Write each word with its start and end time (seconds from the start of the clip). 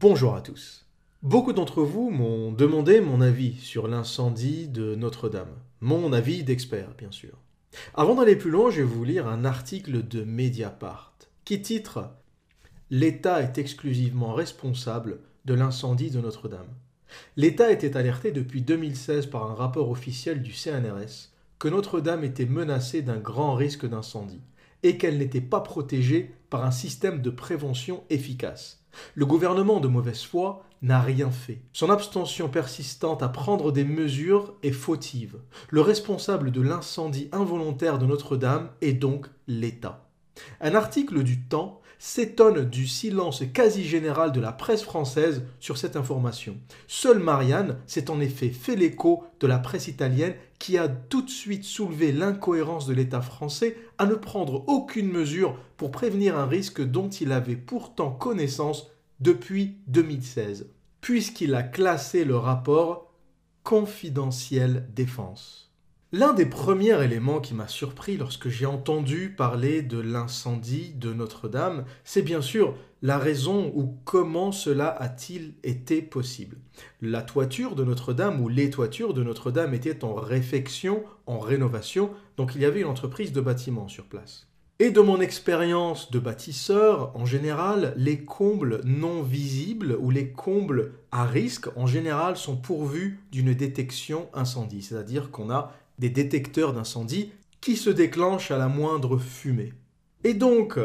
Bonjour 0.00 0.34
à 0.34 0.40
tous. 0.40 0.86
Beaucoup 1.22 1.52
d'entre 1.52 1.82
vous 1.82 2.08
m'ont 2.08 2.52
demandé 2.52 3.02
mon 3.02 3.20
avis 3.20 3.56
sur 3.56 3.86
l'incendie 3.86 4.66
de 4.66 4.94
Notre-Dame. 4.94 5.54
Mon 5.82 6.14
avis 6.14 6.42
d'expert, 6.42 6.94
bien 6.96 7.10
sûr. 7.10 7.36
Avant 7.92 8.14
d'aller 8.14 8.36
plus 8.36 8.50
loin, 8.50 8.70
je 8.70 8.78
vais 8.78 8.82
vous 8.82 9.04
lire 9.04 9.26
un 9.26 9.44
article 9.44 10.08
de 10.08 10.24
Mediapart 10.24 11.12
qui 11.44 11.60
titre 11.60 12.08
L'État 12.88 13.42
est 13.42 13.58
exclusivement 13.58 14.32
responsable 14.32 15.20
de 15.44 15.52
l'incendie 15.52 16.10
de 16.10 16.22
Notre-Dame. 16.22 16.74
L'État 17.36 17.70
était 17.70 17.98
alerté 17.98 18.32
depuis 18.32 18.62
2016 18.62 19.26
par 19.26 19.50
un 19.50 19.54
rapport 19.54 19.90
officiel 19.90 20.40
du 20.40 20.54
CNRS 20.54 21.28
que 21.58 21.68
Notre-Dame 21.68 22.24
était 22.24 22.46
menacée 22.46 23.02
d'un 23.02 23.18
grand 23.18 23.54
risque 23.54 23.86
d'incendie 23.86 24.40
et 24.82 24.96
qu'elle 24.96 25.18
n'était 25.18 25.42
pas 25.42 25.60
protégée 25.60 26.34
par 26.48 26.64
un 26.64 26.70
système 26.70 27.20
de 27.20 27.28
prévention 27.28 28.02
efficace. 28.08 28.79
Le 29.14 29.26
gouvernement 29.26 29.80
de 29.80 29.88
mauvaise 29.88 30.22
foi 30.22 30.64
n'a 30.82 31.00
rien 31.00 31.30
fait. 31.30 31.60
Son 31.72 31.90
abstention 31.90 32.48
persistante 32.48 33.22
à 33.22 33.28
prendre 33.28 33.72
des 33.72 33.84
mesures 33.84 34.54
est 34.62 34.72
fautive. 34.72 35.36
Le 35.68 35.80
responsable 35.80 36.50
de 36.50 36.62
l'incendie 36.62 37.28
involontaire 37.32 37.98
de 37.98 38.06
Notre-Dame 38.06 38.70
est 38.80 38.94
donc 38.94 39.26
l'État. 39.46 40.06
Un 40.60 40.74
article 40.74 41.22
du 41.22 41.42
Temps 41.42 41.79
s'étonne 42.00 42.64
du 42.64 42.88
silence 42.88 43.44
quasi 43.52 43.84
général 43.84 44.32
de 44.32 44.40
la 44.40 44.52
presse 44.52 44.82
française 44.82 45.44
sur 45.60 45.76
cette 45.76 45.96
information. 45.96 46.56
Seule 46.88 47.18
Marianne 47.18 47.76
s'est 47.86 48.10
en 48.10 48.20
effet 48.20 48.48
fait 48.48 48.74
l'écho 48.74 49.22
de 49.38 49.46
la 49.46 49.58
presse 49.58 49.86
italienne 49.86 50.34
qui 50.58 50.78
a 50.78 50.88
tout 50.88 51.20
de 51.20 51.30
suite 51.30 51.64
soulevé 51.64 52.10
l'incohérence 52.10 52.86
de 52.86 52.94
l'État 52.94 53.20
français 53.20 53.76
à 53.98 54.06
ne 54.06 54.14
prendre 54.14 54.64
aucune 54.66 55.12
mesure 55.12 55.58
pour 55.76 55.90
prévenir 55.90 56.38
un 56.38 56.46
risque 56.46 56.82
dont 56.82 57.10
il 57.10 57.32
avait 57.32 57.54
pourtant 57.54 58.10
connaissance 58.10 58.90
depuis 59.20 59.76
2016, 59.88 60.70
puisqu'il 61.02 61.54
a 61.54 61.62
classé 61.62 62.24
le 62.24 62.38
rapport 62.38 63.12
confidentiel 63.62 64.88
défense. 64.94 65.69
L'un 66.12 66.32
des 66.32 66.46
premiers 66.46 67.04
éléments 67.04 67.38
qui 67.38 67.54
m'a 67.54 67.68
surpris 67.68 68.16
lorsque 68.16 68.48
j'ai 68.48 68.66
entendu 68.66 69.32
parler 69.36 69.80
de 69.80 70.00
l'incendie 70.00 70.92
de 70.96 71.12
Notre-Dame, 71.12 71.84
c'est 72.02 72.22
bien 72.22 72.40
sûr 72.40 72.74
la 73.00 73.16
raison 73.16 73.70
ou 73.76 73.94
comment 74.04 74.50
cela 74.50 74.88
a-t-il 74.88 75.54
été 75.62 76.02
possible. 76.02 76.56
La 77.00 77.22
toiture 77.22 77.76
de 77.76 77.84
Notre-Dame 77.84 78.40
ou 78.40 78.48
les 78.48 78.70
toitures 78.70 79.14
de 79.14 79.22
Notre-Dame 79.22 79.72
étaient 79.72 80.02
en 80.02 80.14
réfection, 80.14 81.04
en 81.26 81.38
rénovation, 81.38 82.10
donc 82.36 82.56
il 82.56 82.60
y 82.60 82.64
avait 82.64 82.80
une 82.80 82.88
entreprise 82.88 83.32
de 83.32 83.40
bâtiment 83.40 83.86
sur 83.86 84.06
place. 84.06 84.48
Et 84.80 84.90
de 84.90 85.00
mon 85.00 85.20
expérience 85.20 86.10
de 86.10 86.18
bâtisseur, 86.18 87.14
en 87.14 87.26
général, 87.26 87.94
les 87.96 88.24
combles 88.24 88.80
non 88.82 89.22
visibles 89.22 89.96
ou 90.00 90.10
les 90.10 90.32
combles 90.32 90.94
à 91.12 91.24
risque, 91.24 91.68
en 91.76 91.86
général, 91.86 92.36
sont 92.36 92.56
pourvus 92.56 93.20
d'une 93.30 93.54
détection 93.54 94.28
incendie, 94.34 94.82
c'est-à-dire 94.82 95.30
qu'on 95.30 95.50
a 95.50 95.72
des 96.00 96.10
détecteurs 96.10 96.72
d'incendie 96.72 97.30
qui 97.60 97.76
se 97.76 97.90
déclenchent 97.90 98.50
à 98.50 98.58
la 98.58 98.68
moindre 98.68 99.18
fumée. 99.18 99.74
Et 100.24 100.34
donc, 100.34 100.78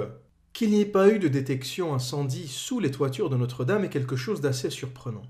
qu'il 0.53 0.69
n'y 0.69 0.81
ait 0.81 0.85
pas 0.85 1.09
eu 1.09 1.19
de 1.19 1.27
détection 1.29 1.93
incendie 1.93 2.47
sous 2.47 2.79
les 2.79 2.91
toitures 2.91 3.29
de 3.29 3.37
Notre-Dame 3.37 3.85
est 3.85 3.89
quelque 3.89 4.17
chose 4.17 4.41
d'assez 4.41 4.69
surprenant. 4.69 5.23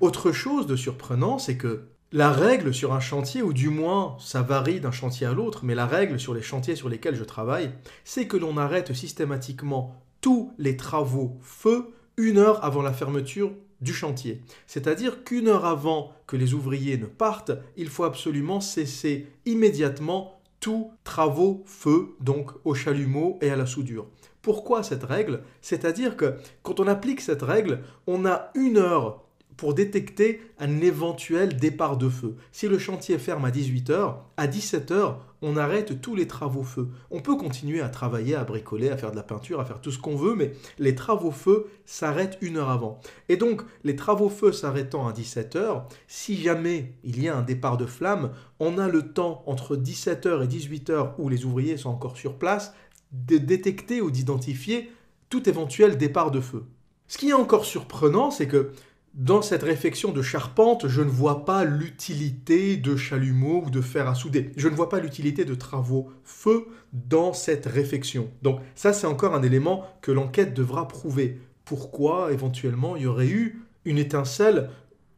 Autre 0.00 0.32
chose 0.32 0.66
de 0.66 0.76
surprenant, 0.76 1.38
c'est 1.38 1.56
que 1.56 1.88
la 2.12 2.30
règle 2.30 2.72
sur 2.72 2.92
un 2.92 3.00
chantier, 3.00 3.42
ou 3.42 3.52
du 3.52 3.68
moins 3.68 4.16
ça 4.20 4.42
varie 4.42 4.80
d'un 4.80 4.90
chantier 4.90 5.26
à 5.26 5.32
l'autre, 5.32 5.64
mais 5.64 5.74
la 5.74 5.86
règle 5.86 6.20
sur 6.20 6.34
les 6.34 6.42
chantiers 6.42 6.76
sur 6.76 6.88
lesquels 6.88 7.16
je 7.16 7.24
travaille, 7.24 7.72
c'est 8.04 8.26
que 8.26 8.36
l'on 8.36 8.56
arrête 8.56 8.92
systématiquement 8.92 9.96
tous 10.20 10.52
les 10.58 10.76
travaux 10.76 11.38
feu 11.40 11.94
une 12.16 12.38
heure 12.38 12.64
avant 12.64 12.82
la 12.82 12.92
fermeture 12.92 13.52
du 13.82 13.92
chantier. 13.92 14.40
C'est-à-dire 14.66 15.24
qu'une 15.24 15.48
heure 15.48 15.66
avant 15.66 16.12
que 16.26 16.36
les 16.36 16.54
ouvriers 16.54 16.96
ne 16.96 17.06
partent, 17.06 17.52
il 17.76 17.88
faut 17.88 18.04
absolument 18.04 18.60
cesser 18.60 19.26
immédiatement 19.44 20.40
tous 20.60 20.90
travaux 21.04 21.64
feu, 21.66 22.14
donc 22.20 22.52
au 22.64 22.74
chalumeau 22.74 23.38
et 23.42 23.50
à 23.50 23.56
la 23.56 23.66
soudure. 23.66 24.06
Pourquoi 24.40 24.82
cette 24.82 25.04
règle? 25.04 25.42
C'est-à-dire 25.60 26.16
que 26.16 26.36
quand 26.62 26.80
on 26.80 26.86
applique 26.86 27.20
cette 27.20 27.42
règle, 27.42 27.80
on 28.06 28.24
a 28.24 28.50
une 28.54 28.78
heure 28.78 29.22
détecter 29.70 30.40
un 30.58 30.80
éventuel 30.80 31.56
départ 31.56 31.96
de 31.96 32.08
feu. 32.08 32.34
Si 32.50 32.66
le 32.66 32.78
chantier 32.78 33.18
ferme 33.18 33.44
à 33.44 33.50
18h, 33.50 34.16
à 34.36 34.46
17h, 34.48 35.14
on 35.42 35.56
arrête 35.56 36.00
tous 36.00 36.14
les 36.14 36.26
travaux 36.26 36.64
feu. 36.64 36.88
On 37.10 37.20
peut 37.20 37.36
continuer 37.36 37.80
à 37.80 37.88
travailler, 37.88 38.34
à 38.34 38.44
bricoler, 38.44 38.90
à 38.90 38.96
faire 38.96 39.12
de 39.12 39.16
la 39.16 39.22
peinture, 39.22 39.60
à 39.60 39.64
faire 39.64 39.80
tout 39.80 39.92
ce 39.92 39.98
qu'on 39.98 40.16
veut, 40.16 40.34
mais 40.34 40.52
les 40.78 40.94
travaux 40.94 41.30
feu 41.30 41.68
s'arrêtent 41.84 42.38
une 42.40 42.56
heure 42.56 42.70
avant. 42.70 43.00
Et 43.28 43.36
donc, 43.36 43.62
les 43.84 43.96
travaux 43.96 44.28
feu 44.28 44.52
s'arrêtant 44.52 45.06
à 45.06 45.12
17h, 45.12 45.84
si 46.08 46.36
jamais 46.36 46.94
il 47.04 47.22
y 47.22 47.28
a 47.28 47.36
un 47.36 47.42
départ 47.42 47.76
de 47.76 47.86
flamme, 47.86 48.30
on 48.58 48.78
a 48.78 48.88
le 48.88 49.12
temps 49.12 49.42
entre 49.46 49.76
17h 49.76 50.44
et 50.44 50.46
18h 50.48 51.12
où 51.18 51.28
les 51.28 51.44
ouvriers 51.44 51.76
sont 51.76 51.90
encore 51.90 52.16
sur 52.16 52.34
place 52.34 52.74
de 53.12 53.38
détecter 53.38 54.00
ou 54.00 54.10
d'identifier 54.10 54.90
tout 55.28 55.48
éventuel 55.48 55.96
départ 55.96 56.30
de 56.30 56.40
feu. 56.40 56.64
Ce 57.08 57.18
qui 57.18 57.28
est 57.28 57.34
encore 57.34 57.66
surprenant, 57.66 58.30
c'est 58.30 58.48
que 58.48 58.72
dans 59.14 59.42
cette 59.42 59.62
réflexion 59.62 60.10
de 60.10 60.22
charpente, 60.22 60.88
je 60.88 61.02
ne 61.02 61.10
vois 61.10 61.44
pas 61.44 61.64
l'utilité 61.64 62.78
de 62.78 62.96
chalumeau 62.96 63.62
ou 63.66 63.70
de 63.70 63.82
fer 63.82 64.08
à 64.08 64.14
souder. 64.14 64.52
Je 64.56 64.68
ne 64.68 64.74
vois 64.74 64.88
pas 64.88 65.00
l'utilité 65.00 65.44
de 65.44 65.54
travaux 65.54 66.10
feu 66.24 66.66
dans 66.94 67.34
cette 67.34 67.66
réflexion. 67.66 68.30
Donc 68.40 68.60
ça, 68.74 68.94
c'est 68.94 69.06
encore 69.06 69.34
un 69.34 69.42
élément 69.42 69.84
que 70.00 70.12
l'enquête 70.12 70.54
devra 70.54 70.88
prouver. 70.88 71.38
Pourquoi 71.66 72.32
éventuellement 72.32 72.96
il 72.96 73.02
y 73.02 73.06
aurait 73.06 73.28
eu 73.28 73.62
une 73.84 73.98
étincelle 73.98 74.70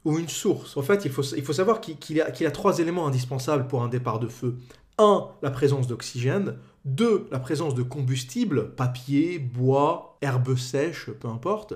ou 0.04 0.18
une 0.18 0.28
source? 0.28 0.76
En 0.76 0.82
fait, 0.82 1.04
il 1.04 1.12
faut, 1.12 1.22
il 1.22 1.44
faut 1.44 1.52
savoir 1.52 1.80
qu'il 1.80 2.16
y, 2.16 2.20
a 2.20 2.50
trois 2.50 2.80
éléments 2.80 3.06
indispensables 3.06 3.68
pour 3.68 3.84
un 3.84 3.88
départ 3.88 4.18
de 4.18 4.28
feu. 4.28 4.56
Un, 4.98 5.28
la 5.42 5.50
présence 5.52 5.86
d'oxygène. 5.86 6.56
Deux, 6.84 7.28
la 7.30 7.38
présence 7.38 7.76
de 7.76 7.82
combustible, 7.82 8.74
papier, 8.74 9.38
bois, 9.38 10.18
herbes 10.20 10.56
sèches, 10.56 11.10
peu 11.10 11.28
importe. 11.28 11.74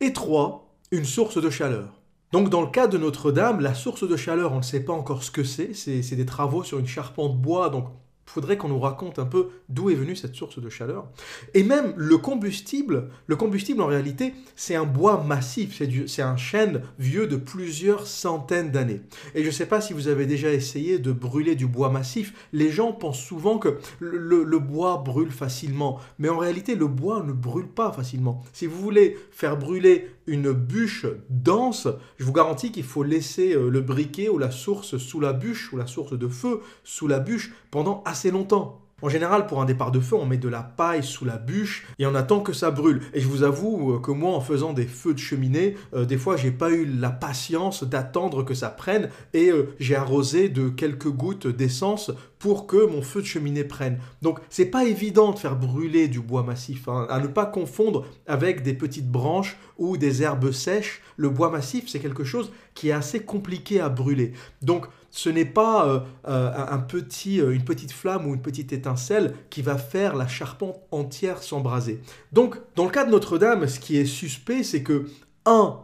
Et 0.00 0.12
trois, 0.12 0.71
une 0.92 1.06
source 1.06 1.40
de 1.40 1.50
chaleur. 1.50 1.88
Donc 2.32 2.50
dans 2.50 2.60
le 2.60 2.68
cas 2.68 2.86
de 2.86 2.98
Notre-Dame, 2.98 3.60
la 3.60 3.74
source 3.74 4.06
de 4.06 4.16
chaleur, 4.16 4.52
on 4.52 4.58
ne 4.58 4.62
sait 4.62 4.84
pas 4.84 4.92
encore 4.92 5.22
ce 5.22 5.30
que 5.30 5.42
c'est, 5.42 5.74
c'est 5.74 6.16
des 6.16 6.26
travaux 6.26 6.62
sur 6.62 6.78
une 6.78 6.86
charpente 6.86 7.40
bois, 7.40 7.70
donc 7.70 7.88
faudrait 8.26 8.56
qu'on 8.56 8.68
nous 8.68 8.80
raconte 8.80 9.18
un 9.18 9.26
peu 9.26 9.48
d'où 9.68 9.90
est 9.90 9.94
venue 9.94 10.16
cette 10.16 10.34
source 10.34 10.58
de 10.58 10.70
chaleur. 10.70 11.06
Et 11.52 11.62
même 11.62 11.92
le 11.96 12.16
combustible, 12.16 13.10
le 13.26 13.36
combustible 13.36 13.82
en 13.82 13.86
réalité, 13.86 14.34
c'est 14.56 14.74
un 14.74 14.84
bois 14.84 15.22
massif, 15.22 15.82
c'est 16.06 16.22
un 16.22 16.36
chêne 16.36 16.82
vieux 16.98 17.26
de 17.26 17.36
plusieurs 17.36 18.06
centaines 18.06 18.70
d'années. 18.70 19.02
Et 19.34 19.42
je 19.42 19.48
ne 19.48 19.52
sais 19.52 19.66
pas 19.66 19.82
si 19.82 19.92
vous 19.92 20.08
avez 20.08 20.24
déjà 20.24 20.50
essayé 20.50 20.98
de 20.98 21.12
brûler 21.12 21.56
du 21.56 21.66
bois 21.66 21.90
massif, 21.90 22.48
les 22.54 22.70
gens 22.70 22.92
pensent 22.92 23.20
souvent 23.20 23.58
que 23.58 23.78
le, 24.00 24.44
le 24.44 24.58
bois 24.58 25.02
brûle 25.04 25.30
facilement, 25.30 26.00
mais 26.18 26.30
en 26.30 26.38
réalité 26.38 26.74
le 26.74 26.86
bois 26.86 27.22
ne 27.22 27.32
brûle 27.32 27.68
pas 27.68 27.92
facilement. 27.92 28.42
Si 28.54 28.66
vous 28.66 28.80
voulez 28.80 29.18
faire 29.30 29.58
brûler 29.58 30.08
une 30.26 30.52
bûche 30.52 31.06
dense, 31.28 31.88
je 32.18 32.24
vous 32.24 32.32
garantis 32.32 32.72
qu'il 32.72 32.84
faut 32.84 33.02
laisser 33.02 33.54
euh, 33.54 33.68
le 33.68 33.80
briquet 33.80 34.28
ou 34.28 34.38
la 34.38 34.50
source 34.50 34.98
sous 34.98 35.20
la 35.20 35.32
bûche 35.32 35.72
ou 35.72 35.76
la 35.76 35.86
source 35.86 36.18
de 36.18 36.28
feu 36.28 36.60
sous 36.84 37.08
la 37.08 37.18
bûche 37.18 37.52
pendant 37.70 38.02
assez 38.04 38.30
longtemps. 38.30 38.78
En 39.04 39.08
général, 39.08 39.48
pour 39.48 39.60
un 39.60 39.64
départ 39.64 39.90
de 39.90 39.98
feu, 39.98 40.14
on 40.14 40.26
met 40.26 40.36
de 40.36 40.48
la 40.48 40.62
paille 40.62 41.02
sous 41.02 41.24
la 41.24 41.36
bûche 41.36 41.88
et 41.98 42.06
on 42.06 42.14
attend 42.14 42.38
que 42.38 42.52
ça 42.52 42.70
brûle. 42.70 43.00
Et 43.14 43.20
je 43.20 43.26
vous 43.26 43.42
avoue 43.42 43.94
euh, 43.94 43.98
que 43.98 44.12
moi, 44.12 44.32
en 44.32 44.40
faisant 44.40 44.72
des 44.72 44.86
feux 44.86 45.12
de 45.12 45.18
cheminée, 45.18 45.76
euh, 45.92 46.04
des 46.04 46.18
fois, 46.18 46.36
j'ai 46.36 46.52
pas 46.52 46.70
eu 46.70 46.84
la 46.84 47.10
patience 47.10 47.82
d'attendre 47.82 48.44
que 48.44 48.54
ça 48.54 48.68
prenne 48.68 49.10
et 49.34 49.50
j'ai 49.80 49.96
arrosé 49.96 50.48
de 50.48 50.68
quelques 50.68 51.08
gouttes 51.08 51.48
d'essence 51.48 52.12
pour 52.42 52.66
que 52.66 52.86
mon 52.86 53.02
feu 53.02 53.20
de 53.20 53.26
cheminée 53.26 53.62
prenne. 53.62 54.00
Donc, 54.20 54.40
c'est 54.50 54.66
pas 54.66 54.84
évident 54.84 55.30
de 55.30 55.38
faire 55.38 55.54
brûler 55.54 56.08
du 56.08 56.18
bois 56.18 56.42
massif, 56.42 56.88
hein, 56.88 57.06
à 57.08 57.20
ne 57.20 57.28
pas 57.28 57.46
confondre 57.46 58.04
avec 58.26 58.64
des 58.64 58.74
petites 58.74 59.08
branches 59.08 59.56
ou 59.78 59.96
des 59.96 60.24
herbes 60.24 60.50
sèches. 60.50 61.02
Le 61.16 61.28
bois 61.28 61.50
massif, 61.50 61.84
c'est 61.86 62.00
quelque 62.00 62.24
chose 62.24 62.50
qui 62.74 62.88
est 62.88 62.92
assez 62.92 63.20
compliqué 63.20 63.80
à 63.80 63.88
brûler. 63.88 64.32
Donc, 64.60 64.86
ce 65.12 65.28
n'est 65.28 65.44
pas 65.44 65.86
euh, 65.86 66.00
euh, 66.26 66.50
un 66.68 66.78
petit, 66.78 67.40
euh, 67.40 67.54
une 67.54 67.64
petite 67.64 67.92
flamme 67.92 68.26
ou 68.26 68.34
une 68.34 68.42
petite 68.42 68.72
étincelle 68.72 69.34
qui 69.48 69.62
va 69.62 69.78
faire 69.78 70.16
la 70.16 70.26
charpente 70.26 70.80
entière 70.90 71.44
s'embraser. 71.44 72.00
Donc, 72.32 72.58
dans 72.74 72.86
le 72.86 72.90
cas 72.90 73.04
de 73.04 73.12
Notre-Dame, 73.12 73.68
ce 73.68 73.78
qui 73.78 73.98
est 73.98 74.04
suspect, 74.04 74.64
c'est 74.64 74.82
que, 74.82 75.06
un, 75.46 75.78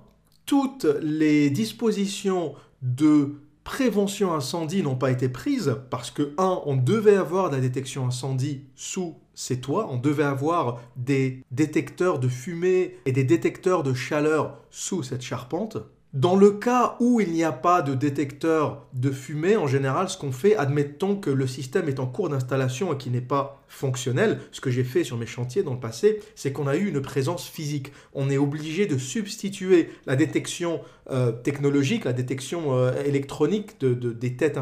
toutes 0.44 0.88
les 1.02 1.50
dispositions 1.50 2.56
de 2.82 3.36
prévention 3.68 4.32
incendie 4.32 4.82
n'ont 4.82 4.96
pas 4.96 5.10
été 5.10 5.28
prises 5.28 5.76
parce 5.90 6.10
que, 6.10 6.32
un, 6.38 6.62
on 6.64 6.74
devait 6.74 7.16
avoir 7.16 7.50
de 7.50 7.56
la 7.56 7.60
détection 7.60 8.06
incendie 8.06 8.62
sous 8.74 9.18
ces 9.34 9.60
toits, 9.60 9.88
on 9.90 9.98
devait 9.98 10.24
avoir 10.24 10.80
des 10.96 11.44
détecteurs 11.50 12.18
de 12.18 12.28
fumée 12.28 12.96
et 13.04 13.12
des 13.12 13.24
détecteurs 13.24 13.82
de 13.82 13.92
chaleur 13.92 14.56
sous 14.70 15.02
cette 15.02 15.20
charpente. 15.20 15.76
Dans 16.14 16.36
le 16.36 16.52
cas 16.52 16.96
où 17.00 17.20
il 17.20 17.32
n'y 17.32 17.44
a 17.44 17.52
pas 17.52 17.82
de 17.82 17.94
détecteur 17.94 18.86
de 18.94 19.10
fumée, 19.10 19.56
en 19.56 19.66
général, 19.66 20.08
ce 20.08 20.16
qu'on 20.16 20.32
fait, 20.32 20.56
admettons 20.56 21.16
que 21.16 21.28
le 21.28 21.46
système 21.46 21.86
est 21.86 22.00
en 22.00 22.06
cours 22.06 22.30
d'installation 22.30 22.94
et 22.94 22.96
qu'il 22.96 23.12
n'est 23.12 23.20
pas 23.20 23.62
fonctionnel, 23.68 24.40
ce 24.50 24.62
que 24.62 24.70
j'ai 24.70 24.84
fait 24.84 25.04
sur 25.04 25.18
mes 25.18 25.26
chantiers 25.26 25.62
dans 25.62 25.74
le 25.74 25.80
passé, 25.80 26.20
c'est 26.34 26.50
qu'on 26.50 26.66
a 26.66 26.76
eu 26.76 26.88
une 26.88 27.02
présence 27.02 27.46
physique. 27.46 27.92
On 28.14 28.30
est 28.30 28.38
obligé 28.38 28.86
de 28.86 28.96
substituer 28.96 29.90
la 30.06 30.16
détection 30.16 30.80
euh, 31.10 31.30
technologique, 31.30 32.06
la 32.06 32.14
détection 32.14 32.74
euh, 32.74 32.90
électronique 33.04 33.78
de, 33.78 33.92
des 33.92 34.34
têtes 34.34 34.56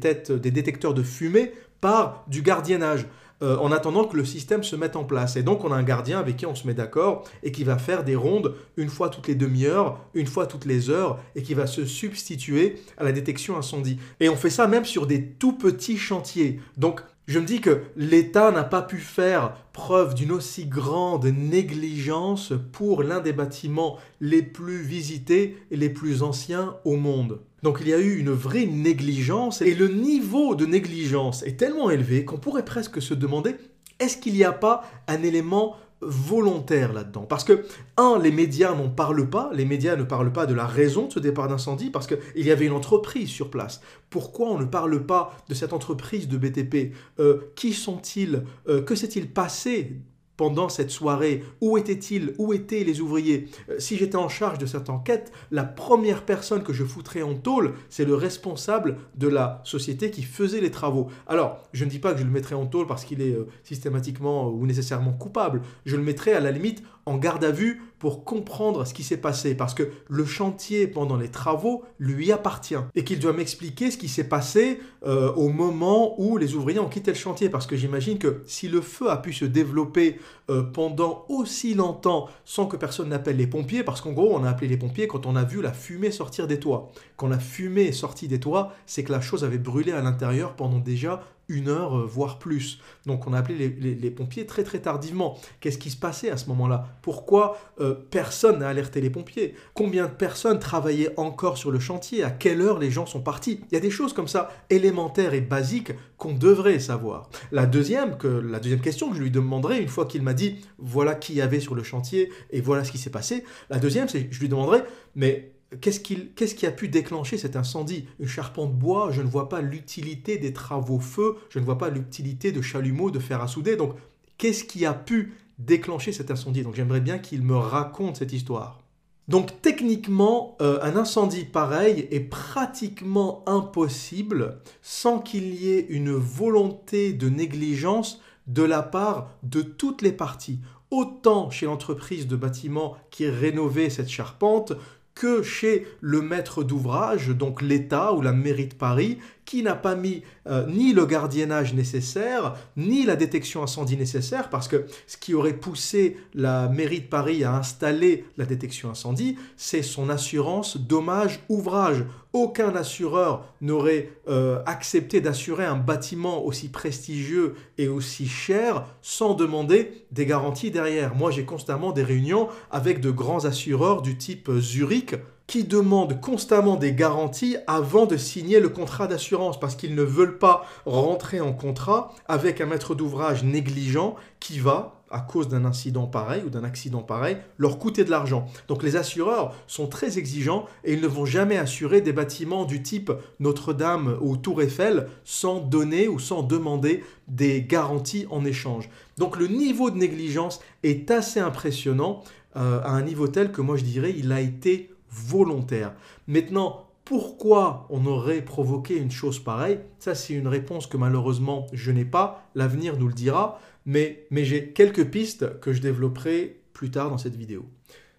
têtes, 0.00 0.32
des 0.32 0.50
détecteurs 0.50 0.94
de 0.94 1.02
fumée, 1.02 1.52
par 1.82 2.24
du 2.26 2.40
gardiennage. 2.40 3.06
Euh, 3.40 3.56
en 3.58 3.70
attendant 3.70 4.04
que 4.04 4.16
le 4.16 4.24
système 4.24 4.64
se 4.64 4.74
mette 4.74 4.96
en 4.96 5.04
place. 5.04 5.36
Et 5.36 5.44
donc 5.44 5.64
on 5.64 5.70
a 5.70 5.76
un 5.76 5.84
gardien 5.84 6.18
avec 6.18 6.36
qui 6.36 6.46
on 6.46 6.56
se 6.56 6.66
met 6.66 6.74
d'accord 6.74 7.22
et 7.44 7.52
qui 7.52 7.62
va 7.62 7.78
faire 7.78 8.02
des 8.02 8.16
rondes 8.16 8.56
une 8.76 8.88
fois 8.88 9.10
toutes 9.10 9.28
les 9.28 9.36
demi-heures, 9.36 10.00
une 10.14 10.26
fois 10.26 10.46
toutes 10.46 10.64
les 10.64 10.90
heures 10.90 11.20
et 11.36 11.42
qui 11.42 11.54
va 11.54 11.68
se 11.68 11.84
substituer 11.84 12.80
à 12.96 13.04
la 13.04 13.12
détection 13.12 13.56
incendie. 13.56 14.00
Et 14.18 14.28
on 14.28 14.34
fait 14.34 14.50
ça 14.50 14.66
même 14.66 14.84
sur 14.84 15.06
des 15.06 15.24
tout 15.24 15.52
petits 15.52 15.98
chantiers. 15.98 16.60
Donc 16.76 17.00
je 17.28 17.38
me 17.38 17.44
dis 17.44 17.60
que 17.60 17.82
l'État 17.94 18.50
n'a 18.50 18.64
pas 18.64 18.80
pu 18.80 18.96
faire 18.96 19.54
preuve 19.74 20.14
d'une 20.14 20.32
aussi 20.32 20.64
grande 20.64 21.26
négligence 21.26 22.54
pour 22.72 23.02
l'un 23.02 23.20
des 23.20 23.34
bâtiments 23.34 23.98
les 24.22 24.40
plus 24.40 24.80
visités 24.80 25.58
et 25.70 25.76
les 25.76 25.90
plus 25.90 26.22
anciens 26.22 26.76
au 26.86 26.96
monde. 26.96 27.40
Donc 27.62 27.78
il 27.82 27.88
y 27.88 27.92
a 27.92 27.98
eu 27.98 28.16
une 28.18 28.30
vraie 28.30 28.64
négligence 28.64 29.60
et 29.60 29.74
le 29.74 29.88
niveau 29.88 30.54
de 30.54 30.64
négligence 30.64 31.42
est 31.42 31.58
tellement 31.58 31.90
élevé 31.90 32.24
qu'on 32.24 32.38
pourrait 32.38 32.64
presque 32.64 33.02
se 33.02 33.12
demander 33.12 33.56
est-ce 34.00 34.16
qu'il 34.16 34.32
n'y 34.32 34.44
a 34.44 34.52
pas 34.52 34.84
un 35.06 35.22
élément 35.22 35.76
volontaire 36.00 36.92
là-dedans. 36.92 37.22
Parce 37.22 37.44
que, 37.44 37.64
un, 37.96 38.18
les 38.18 38.30
médias 38.30 38.74
n'en 38.74 38.88
parlent 38.88 39.28
pas, 39.28 39.50
les 39.52 39.64
médias 39.64 39.96
ne 39.96 40.04
parlent 40.04 40.32
pas 40.32 40.46
de 40.46 40.54
la 40.54 40.66
raison 40.66 41.06
de 41.06 41.12
ce 41.12 41.18
départ 41.20 41.48
d'incendie, 41.48 41.90
parce 41.90 42.06
qu'il 42.06 42.46
y 42.46 42.50
avait 42.50 42.66
une 42.66 42.72
entreprise 42.72 43.28
sur 43.28 43.50
place. 43.50 43.80
Pourquoi 44.10 44.48
on 44.50 44.58
ne 44.58 44.64
parle 44.64 45.04
pas 45.06 45.36
de 45.48 45.54
cette 45.54 45.72
entreprise 45.72 46.28
de 46.28 46.36
BTP 46.36 46.94
euh, 47.18 47.52
Qui 47.56 47.72
sont-ils? 47.72 48.44
Euh, 48.68 48.82
Que 48.82 48.94
s'est-il 48.94 49.30
passé 49.30 50.00
pendant 50.38 50.70
cette 50.70 50.90
soirée 50.90 51.44
Où 51.60 51.76
étaient-ils 51.76 52.32
Où 52.38 52.54
étaient 52.54 52.84
les 52.84 53.02
ouvriers? 53.02 53.48
Euh, 53.68 53.74
Si 53.78 53.98
j'étais 53.98 54.16
en 54.16 54.30
charge 54.30 54.56
de 54.56 54.64
cette 54.64 54.88
enquête, 54.88 55.30
la 55.50 55.64
première 55.64 56.24
personne 56.24 56.62
que 56.62 56.72
je 56.72 56.84
foutrais 56.84 57.20
en 57.20 57.34
tôle, 57.34 57.74
c'est 57.90 58.06
le 58.06 58.14
responsable 58.14 58.96
de 59.16 59.28
la 59.28 59.60
société 59.64 60.10
qui 60.10 60.22
faisait 60.22 60.62
les 60.62 60.70
travaux. 60.70 61.08
Alors, 61.26 61.68
je 61.74 61.84
ne 61.84 61.90
dis 61.90 61.98
pas 61.98 62.14
que 62.14 62.20
je 62.20 62.24
le 62.24 62.30
mettrai 62.30 62.54
en 62.54 62.66
tôle 62.66 62.86
parce 62.86 63.04
qu'il 63.04 63.20
est 63.20 63.34
euh, 63.34 63.48
systématiquement 63.64 64.48
ou 64.48 64.64
nécessairement 64.64 65.12
coupable. 65.12 65.60
Je 65.84 65.96
le 65.96 66.02
mettrai 66.02 66.32
à 66.32 66.40
la 66.40 66.52
limite 66.52 66.82
en 67.04 67.18
garde 67.18 67.44
à 67.44 67.50
vue 67.50 67.82
pour 67.98 68.24
comprendre 68.24 68.84
ce 68.84 68.94
qui 68.94 69.02
s'est 69.02 69.16
passé, 69.16 69.54
parce 69.54 69.74
que 69.74 69.90
le 70.08 70.24
chantier 70.24 70.86
pendant 70.86 71.16
les 71.16 71.30
travaux 71.30 71.84
lui 71.98 72.32
appartient, 72.32 72.76
et 72.94 73.04
qu'il 73.04 73.18
doit 73.18 73.32
m'expliquer 73.32 73.90
ce 73.90 73.98
qui 73.98 74.08
s'est 74.08 74.28
passé 74.28 74.80
euh, 75.06 75.32
au 75.32 75.48
moment 75.48 76.20
où 76.20 76.36
les 76.36 76.54
ouvriers 76.54 76.78
ont 76.78 76.88
quitté 76.88 77.10
le 77.10 77.16
chantier, 77.16 77.48
parce 77.48 77.66
que 77.66 77.76
j'imagine 77.76 78.18
que 78.18 78.42
si 78.46 78.68
le 78.68 78.80
feu 78.80 79.10
a 79.10 79.16
pu 79.16 79.32
se 79.32 79.44
développer 79.44 80.18
euh, 80.50 80.62
pendant 80.62 81.24
aussi 81.28 81.74
longtemps 81.74 82.28
sans 82.44 82.66
que 82.66 82.76
personne 82.76 83.08
n'appelle 83.08 83.36
les 83.36 83.46
pompiers, 83.46 83.82
parce 83.82 84.00
qu'en 84.00 84.12
gros 84.12 84.34
on 84.34 84.44
a 84.44 84.50
appelé 84.50 84.68
les 84.68 84.76
pompiers 84.76 85.08
quand 85.08 85.26
on 85.26 85.36
a 85.36 85.44
vu 85.44 85.62
la 85.62 85.72
fumée 85.72 86.10
sortir 86.10 86.46
des 86.46 86.60
toits. 86.60 86.90
Quand 87.16 87.28
la 87.28 87.38
fumée 87.38 87.86
est 87.86 87.92
sortie 87.92 88.28
des 88.28 88.40
toits, 88.40 88.72
c'est 88.86 89.04
que 89.04 89.12
la 89.12 89.20
chose 89.20 89.44
avait 89.44 89.58
brûlé 89.58 89.92
à 89.92 90.00
l'intérieur 90.00 90.54
pendant 90.54 90.78
déjà 90.78 91.22
une 91.48 91.68
heure, 91.68 91.98
euh, 91.98 92.06
voire 92.06 92.38
plus. 92.38 92.80
Donc 93.06 93.26
on 93.26 93.32
a 93.32 93.38
appelé 93.38 93.68
les, 93.68 94.10
pompiers 94.10 94.46
très 94.46 94.64
très 94.64 94.80
tardivement. 94.80 95.38
Qu'est-ce 95.60 95.78
qui 95.78 95.90
se 95.90 95.96
passait 95.96 96.30
à 96.30 96.36
ce 96.36 96.46
moment-là? 96.48 96.98
Pourquoi 97.02 97.58
euh, 97.80 97.94
personne 98.10 98.60
n'a 98.60 98.68
alerté 98.68 99.00
les 99.00 99.10
pompiers? 99.10 99.54
Combien 99.74 100.06
de 100.06 100.12
personnes 100.12 100.58
travaillaient 100.58 101.18
encore 101.18 101.58
sur 101.58 101.70
le 101.70 101.78
chantier? 101.78 102.22
À 102.22 102.30
quelle 102.30 102.60
heure 102.60 102.78
les 102.78 102.90
gens 102.90 103.06
sont 103.06 103.20
partis? 103.20 103.60
Il 103.70 103.74
y 103.74 103.76
a 103.76 103.80
des 103.80 103.90
choses 103.90 104.12
comme 104.12 104.28
ça 104.28 104.50
élémentaires 104.70 105.34
et 105.34 105.40
basiques 105.40 105.92
qu'on 106.16 106.34
devrait 106.34 106.78
savoir. 106.78 107.30
La 107.52 107.66
deuxième, 107.66 108.18
que, 108.18 108.26
la 108.26 108.60
deuxième 108.60 108.80
question 108.80 109.10
que 109.10 109.16
je 109.16 109.22
lui 109.22 109.30
demanderai 109.30 109.80
une 109.80 109.88
fois 109.88 110.06
qu'il 110.06 110.22
m'a 110.22 110.34
dit 110.34 110.56
voilà 110.78 111.14
qui 111.14 111.34
y 111.34 111.40
avait 111.40 111.60
sur 111.60 111.74
le 111.74 111.82
chantier 111.82 112.30
et 112.50 112.60
voilà 112.60 112.84
ce 112.84 112.92
qui 112.92 112.98
s'est 112.98 113.10
passé, 113.10 113.44
la 113.70 113.78
deuxième 113.78 114.08
c'est 114.08 114.28
je 114.30 114.40
lui 114.40 114.48
demanderai 114.48 114.82
mais 115.14 115.52
Qu'est-ce 115.80 116.00
qui 116.00 116.66
a 116.66 116.70
pu 116.70 116.88
déclencher 116.88 117.36
cet 117.36 117.54
incendie? 117.54 118.06
Une 118.18 118.26
charpente 118.26 118.72
bois, 118.72 119.10
je 119.12 119.20
ne 119.20 119.28
vois 119.28 119.50
pas 119.50 119.60
l'utilité 119.60 120.38
des 120.38 120.54
travaux 120.54 120.98
feu, 120.98 121.36
je 121.50 121.58
ne 121.58 121.64
vois 121.64 121.76
pas 121.76 121.90
l'utilité 121.90 122.52
de 122.52 122.62
chalumeau, 122.62 123.10
de 123.10 123.18
fer 123.18 123.42
à 123.42 123.48
souder. 123.48 123.76
Donc, 123.76 123.94
qu'est-ce 124.38 124.64
qui 124.64 124.86
a 124.86 124.94
pu 124.94 125.34
déclencher 125.58 126.12
cet 126.12 126.30
incendie? 126.30 126.62
Donc, 126.62 126.74
j'aimerais 126.74 127.02
bien 127.02 127.18
qu'il 127.18 127.42
me 127.42 127.56
raconte 127.56 128.16
cette 128.16 128.32
histoire. 128.32 128.80
Donc, 129.28 129.60
techniquement, 129.60 130.56
euh, 130.62 130.78
un 130.80 130.96
incendie 130.96 131.44
pareil 131.44 132.08
est 132.10 132.20
pratiquement 132.20 133.44
impossible 133.46 134.62
sans 134.80 135.18
qu'il 135.18 135.54
y 135.54 135.68
ait 135.70 135.86
une 135.90 136.12
volonté 136.12 137.12
de 137.12 137.28
négligence 137.28 138.22
de 138.46 138.62
la 138.62 138.82
part 138.82 139.28
de 139.42 139.60
toutes 139.60 140.00
les 140.00 140.12
parties 140.12 140.60
autant 140.90 141.50
chez 141.50 141.66
l'entreprise 141.66 142.26
de 142.26 142.36
bâtiment 142.36 142.96
qui 143.10 143.28
rénovait 143.28 143.90
cette 143.90 144.08
charpente 144.08 144.72
que 145.18 145.42
chez 145.42 145.86
le 146.00 146.22
maître 146.22 146.62
d'ouvrage, 146.62 147.28
donc 147.28 147.60
l'État 147.60 148.12
ou 148.12 148.22
la 148.22 148.32
mairie 148.32 148.68
de 148.68 148.74
Paris, 148.74 149.18
qui 149.48 149.62
n'a 149.62 149.74
pas 149.74 149.94
mis 149.94 150.22
euh, 150.46 150.66
ni 150.66 150.92
le 150.92 151.06
gardiennage 151.06 151.72
nécessaire, 151.72 152.54
ni 152.76 153.06
la 153.06 153.16
détection 153.16 153.62
incendie 153.62 153.96
nécessaire, 153.96 154.50
parce 154.50 154.68
que 154.68 154.84
ce 155.06 155.16
qui 155.16 155.32
aurait 155.32 155.54
poussé 155.54 156.18
la 156.34 156.68
mairie 156.68 157.00
de 157.00 157.06
Paris 157.06 157.44
à 157.44 157.54
installer 157.54 158.26
la 158.36 158.44
détection 158.44 158.90
incendie, 158.90 159.38
c'est 159.56 159.80
son 159.80 160.10
assurance 160.10 160.76
dommage 160.76 161.40
ouvrage. 161.48 162.04
Aucun 162.34 162.76
assureur 162.76 163.46
n'aurait 163.62 164.10
euh, 164.28 164.62
accepté 164.66 165.22
d'assurer 165.22 165.64
un 165.64 165.76
bâtiment 165.76 166.44
aussi 166.44 166.68
prestigieux 166.68 167.54
et 167.78 167.88
aussi 167.88 168.28
cher 168.28 168.84
sans 169.00 169.32
demander 169.32 170.04
des 170.12 170.26
garanties 170.26 170.70
derrière. 170.70 171.14
Moi, 171.14 171.30
j'ai 171.30 171.46
constamment 171.46 171.92
des 171.92 172.02
réunions 172.02 172.48
avec 172.70 173.00
de 173.00 173.10
grands 173.10 173.46
assureurs 173.46 174.02
du 174.02 174.18
type 174.18 174.50
Zurich, 174.58 175.14
qui 175.48 175.64
demandent 175.64 176.20
constamment 176.20 176.76
des 176.76 176.92
garanties 176.92 177.56
avant 177.66 178.04
de 178.04 178.18
signer 178.18 178.60
le 178.60 178.68
contrat 178.68 179.08
d'assurance 179.08 179.58
parce 179.58 179.74
qu'ils 179.74 179.94
ne 179.94 180.02
veulent 180.02 180.38
pas 180.38 180.64
rentrer 180.84 181.40
en 181.40 181.54
contrat 181.54 182.12
avec 182.28 182.60
un 182.60 182.66
maître 182.66 182.94
d'ouvrage 182.94 183.42
négligent 183.42 184.14
qui 184.40 184.58
va, 184.60 185.00
à 185.10 185.20
cause 185.20 185.48
d'un 185.48 185.64
incident 185.64 186.06
pareil 186.06 186.42
ou 186.44 186.50
d'un 186.50 186.64
accident 186.64 187.00
pareil, 187.00 187.38
leur 187.56 187.78
coûter 187.78 188.04
de 188.04 188.10
l'argent. 188.10 188.46
Donc 188.68 188.82
les 188.82 188.96
assureurs 188.96 189.54
sont 189.66 189.86
très 189.86 190.18
exigeants 190.18 190.66
et 190.84 190.92
ils 190.92 191.00
ne 191.00 191.06
vont 191.06 191.24
jamais 191.24 191.56
assurer 191.56 192.02
des 192.02 192.12
bâtiments 192.12 192.66
du 192.66 192.82
type 192.82 193.10
Notre-Dame 193.40 194.18
ou 194.20 194.36
Tour 194.36 194.60
Eiffel 194.60 195.08
sans 195.24 195.60
donner 195.60 196.08
ou 196.08 196.18
sans 196.18 196.42
demander 196.42 197.02
des 197.26 197.62
garanties 197.62 198.26
en 198.30 198.44
échange. 198.44 198.90
Donc 199.16 199.38
le 199.38 199.46
niveau 199.46 199.90
de 199.90 199.96
négligence 199.96 200.60
est 200.82 201.10
assez 201.10 201.40
impressionnant 201.40 202.22
euh, 202.56 202.82
à 202.82 202.90
un 202.90 203.02
niveau 203.02 203.28
tel 203.28 203.50
que 203.50 203.62
moi 203.62 203.78
je 203.78 203.84
dirais 203.84 204.14
il 204.14 204.30
a 204.30 204.42
été 204.42 204.90
volontaire. 205.10 205.94
Maintenant, 206.26 206.88
pourquoi 207.04 207.86
on 207.88 208.04
aurait 208.04 208.42
provoqué 208.42 208.98
une 208.98 209.10
chose 209.10 209.38
pareille? 209.38 209.80
Ça, 209.98 210.14
c'est 210.14 210.34
une 210.34 210.48
réponse 210.48 210.86
que 210.86 210.98
malheureusement 210.98 211.66
je 211.72 211.90
n'ai 211.90 212.04
pas. 212.04 212.50
L'avenir 212.54 212.98
nous 212.98 213.08
le 213.08 213.14
dira. 213.14 213.60
Mais, 213.86 214.26
j'ai 214.30 214.68
quelques 214.68 215.06
pistes 215.06 215.58
que 215.60 215.72
je 215.72 215.80
développerai 215.80 216.60
plus 216.74 216.90
tard 216.90 217.08
dans 217.08 217.16
cette 217.16 217.34
vidéo. 217.34 217.64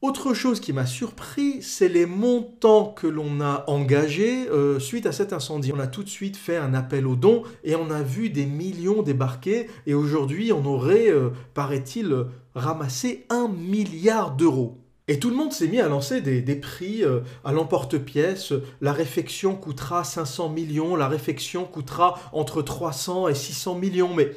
Autre 0.01 0.33
chose 0.33 0.59
qui 0.59 0.73
m'a 0.73 0.87
surpris, 0.87 1.61
c'est 1.61 1.89
les 1.89 2.07
montants 2.07 2.85
que 2.85 3.05
l'on 3.05 3.39
a 3.41 3.65
engagés 3.67 4.49
euh, 4.49 4.79
suite 4.79 5.05
à 5.05 5.11
cet 5.11 5.33
incendie. 5.33 5.71
On 5.71 5.79
a 5.79 5.85
tout 5.85 6.03
de 6.03 6.09
suite 6.09 6.37
fait 6.37 6.57
un 6.57 6.73
appel 6.73 7.05
aux 7.05 7.15
dons 7.15 7.43
et 7.63 7.75
on 7.75 7.91
a 7.91 8.01
vu 8.01 8.31
des 8.31 8.47
millions 8.47 9.03
débarquer. 9.03 9.67
Et 9.85 9.93
aujourd'hui, 9.93 10.51
on 10.51 10.65
aurait, 10.65 11.11
euh, 11.11 11.29
paraît-il, 11.53 12.25
ramassé 12.55 13.27
un 13.29 13.47
milliard 13.49 14.35
d'euros. 14.35 14.79
Et 15.09 15.17
tout 15.17 15.31
le 15.31 15.35
monde 15.35 15.51
s'est 15.51 15.67
mis 15.67 15.79
à 15.79 15.87
lancer 15.87 16.21
des, 16.21 16.55
prix 16.55 17.03
euh, 17.03 17.21
à 17.43 17.51
l'emporte-pièce. 17.51 18.53
La 18.79 18.93
réfection 18.93 19.55
coûtera 19.55 20.03
500 20.03 20.49
millions, 20.49 20.95
la 20.95 21.07
réfection 21.07 21.65
coûtera 21.65 22.19
entre 22.31 22.61
300 22.61 23.27
et 23.27 23.33
600 23.33 23.73
millions. 23.73 24.13
Mais 24.13 24.29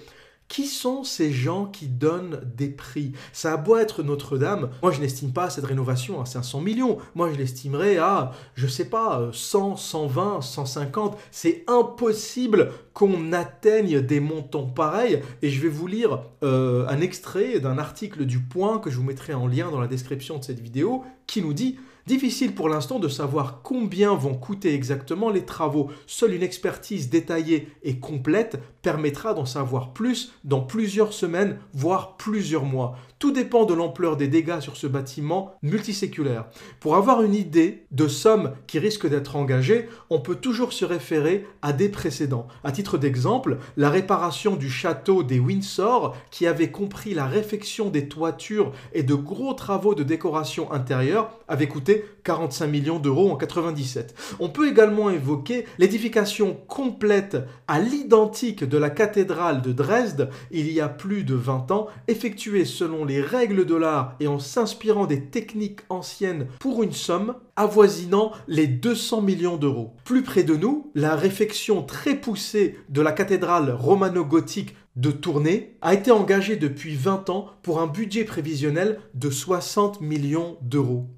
qui 0.52 0.66
sont 0.66 1.02
ces 1.02 1.32
gens 1.32 1.64
qui 1.64 1.86
donnent 1.88 2.42
des 2.54 2.68
prix? 2.68 3.12
Ça 3.32 3.54
a 3.54 3.56
beau 3.56 3.78
être 3.78 4.02
Notre-Dame, 4.02 4.68
moi 4.82 4.92
je 4.92 5.00
n'estime 5.00 5.32
pas 5.32 5.48
cette 5.48 5.64
rénovation 5.64 6.20
à 6.20 6.26
500 6.26 6.60
millions. 6.60 6.98
Moi 7.14 7.32
je 7.32 7.38
l'estimerais 7.38 7.96
à, 7.96 8.32
je 8.54 8.66
sais 8.66 8.84
pas, 8.84 9.30
100, 9.32 9.76
120, 9.76 10.42
150. 10.42 11.16
C'est 11.30 11.64
impossible 11.68 12.70
qu'on 12.92 13.32
atteigne 13.32 14.02
des 14.02 14.20
montants 14.20 14.66
pareils. 14.66 15.22
Et 15.40 15.48
je 15.48 15.58
vais 15.62 15.70
vous 15.70 15.86
lire 15.86 16.20
euh, 16.42 16.86
un 16.86 17.00
extrait 17.00 17.58
d'un 17.58 17.78
article 17.78 18.26
du 18.26 18.40
Point 18.40 18.78
que 18.78 18.90
je 18.90 18.98
vous 18.98 19.04
mettrai 19.04 19.32
en 19.32 19.46
lien 19.46 19.70
dans 19.70 19.80
la 19.80 19.88
description 19.88 20.36
de 20.36 20.44
cette 20.44 20.60
vidéo 20.60 21.02
qui 21.26 21.40
nous 21.40 21.54
dit 21.54 21.78
Difficile 22.06 22.52
pour 22.52 22.68
l'instant 22.68 22.98
de 22.98 23.06
savoir 23.08 23.60
combien 23.62 24.14
vont 24.14 24.34
coûter 24.34 24.74
exactement 24.74 25.30
les 25.30 25.44
travaux. 25.44 25.88
Seule 26.08 26.34
une 26.34 26.42
expertise 26.42 27.10
détaillée 27.10 27.68
et 27.84 27.98
complète 28.00 28.58
permettra 28.82 29.34
d'en 29.34 29.44
savoir 29.44 29.92
plus 29.92 30.32
dans 30.42 30.60
plusieurs 30.60 31.12
semaines, 31.12 31.58
voire 31.72 32.16
plusieurs 32.16 32.64
mois. 32.64 32.96
Tout 33.20 33.30
dépend 33.30 33.66
de 33.66 33.74
l'ampleur 33.74 34.16
des 34.16 34.26
dégâts 34.26 34.58
sur 34.58 34.76
ce 34.76 34.88
bâtiment 34.88 35.54
multiséculaire. 35.62 36.46
Pour 36.80 36.96
avoir 36.96 37.22
une 37.22 37.36
idée 37.36 37.86
de 37.92 38.08
sommes 38.08 38.50
qui 38.66 38.80
risquent 38.80 39.08
d'être 39.08 39.36
engagées, 39.36 39.88
on 40.10 40.18
peut 40.18 40.34
toujours 40.34 40.72
se 40.72 40.84
référer 40.84 41.46
à 41.62 41.72
des 41.72 41.88
précédents. 41.88 42.48
À 42.64 42.72
titre 42.72 42.98
d'exemple, 42.98 43.58
la 43.76 43.90
réparation 43.90 44.56
du 44.56 44.68
château 44.68 45.22
des 45.22 45.38
Windsor, 45.38 46.16
qui 46.32 46.48
avait 46.48 46.72
compris 46.72 47.14
la 47.14 47.26
réfection 47.26 47.90
des 47.90 48.08
toitures 48.08 48.72
et 48.92 49.04
de 49.04 49.14
gros 49.14 49.54
travaux 49.54 49.94
de 49.94 50.02
décoration 50.02 50.72
intérieure, 50.72 51.30
avait 51.46 51.68
coûté 51.68 51.91
45 52.24 52.66
millions 52.66 52.98
d'euros 52.98 53.30
en 53.30 53.36
97. 53.36 54.14
On 54.40 54.48
peut 54.48 54.68
également 54.68 55.10
évoquer 55.10 55.66
l'édification 55.78 56.56
complète 56.68 57.36
à 57.68 57.80
l'identique 57.80 58.64
de 58.64 58.78
la 58.78 58.90
cathédrale 58.90 59.62
de 59.62 59.72
Dresde 59.72 60.30
il 60.50 60.70
y 60.72 60.80
a 60.80 60.88
plus 60.88 61.24
de 61.24 61.34
20 61.34 61.70
ans, 61.70 61.86
effectuée 62.08 62.64
selon 62.64 63.04
les 63.04 63.20
règles 63.20 63.66
de 63.66 63.74
l'art 63.74 64.14
et 64.20 64.28
en 64.28 64.38
s'inspirant 64.38 65.06
des 65.06 65.24
techniques 65.26 65.80
anciennes 65.88 66.46
pour 66.58 66.82
une 66.82 66.92
somme 66.92 67.34
avoisinant 67.56 68.32
les 68.48 68.66
200 68.66 69.22
millions 69.22 69.56
d'euros. 69.56 69.94
Plus 70.04 70.22
près 70.22 70.42
de 70.42 70.56
nous, 70.56 70.90
la 70.94 71.16
réfection 71.16 71.82
très 71.82 72.14
poussée 72.14 72.78
de 72.88 73.02
la 73.02 73.12
cathédrale 73.12 73.70
romano-gothique 73.70 74.74
de 74.96 75.10
Tournai 75.10 75.76
a 75.80 75.94
été 75.94 76.10
engagée 76.10 76.56
depuis 76.56 76.94
20 76.94 77.30
ans 77.30 77.46
pour 77.62 77.80
un 77.80 77.86
budget 77.86 78.24
prévisionnel 78.24 79.00
de 79.14 79.30
60 79.30 80.00
millions 80.00 80.58
d'euros. 80.60 81.08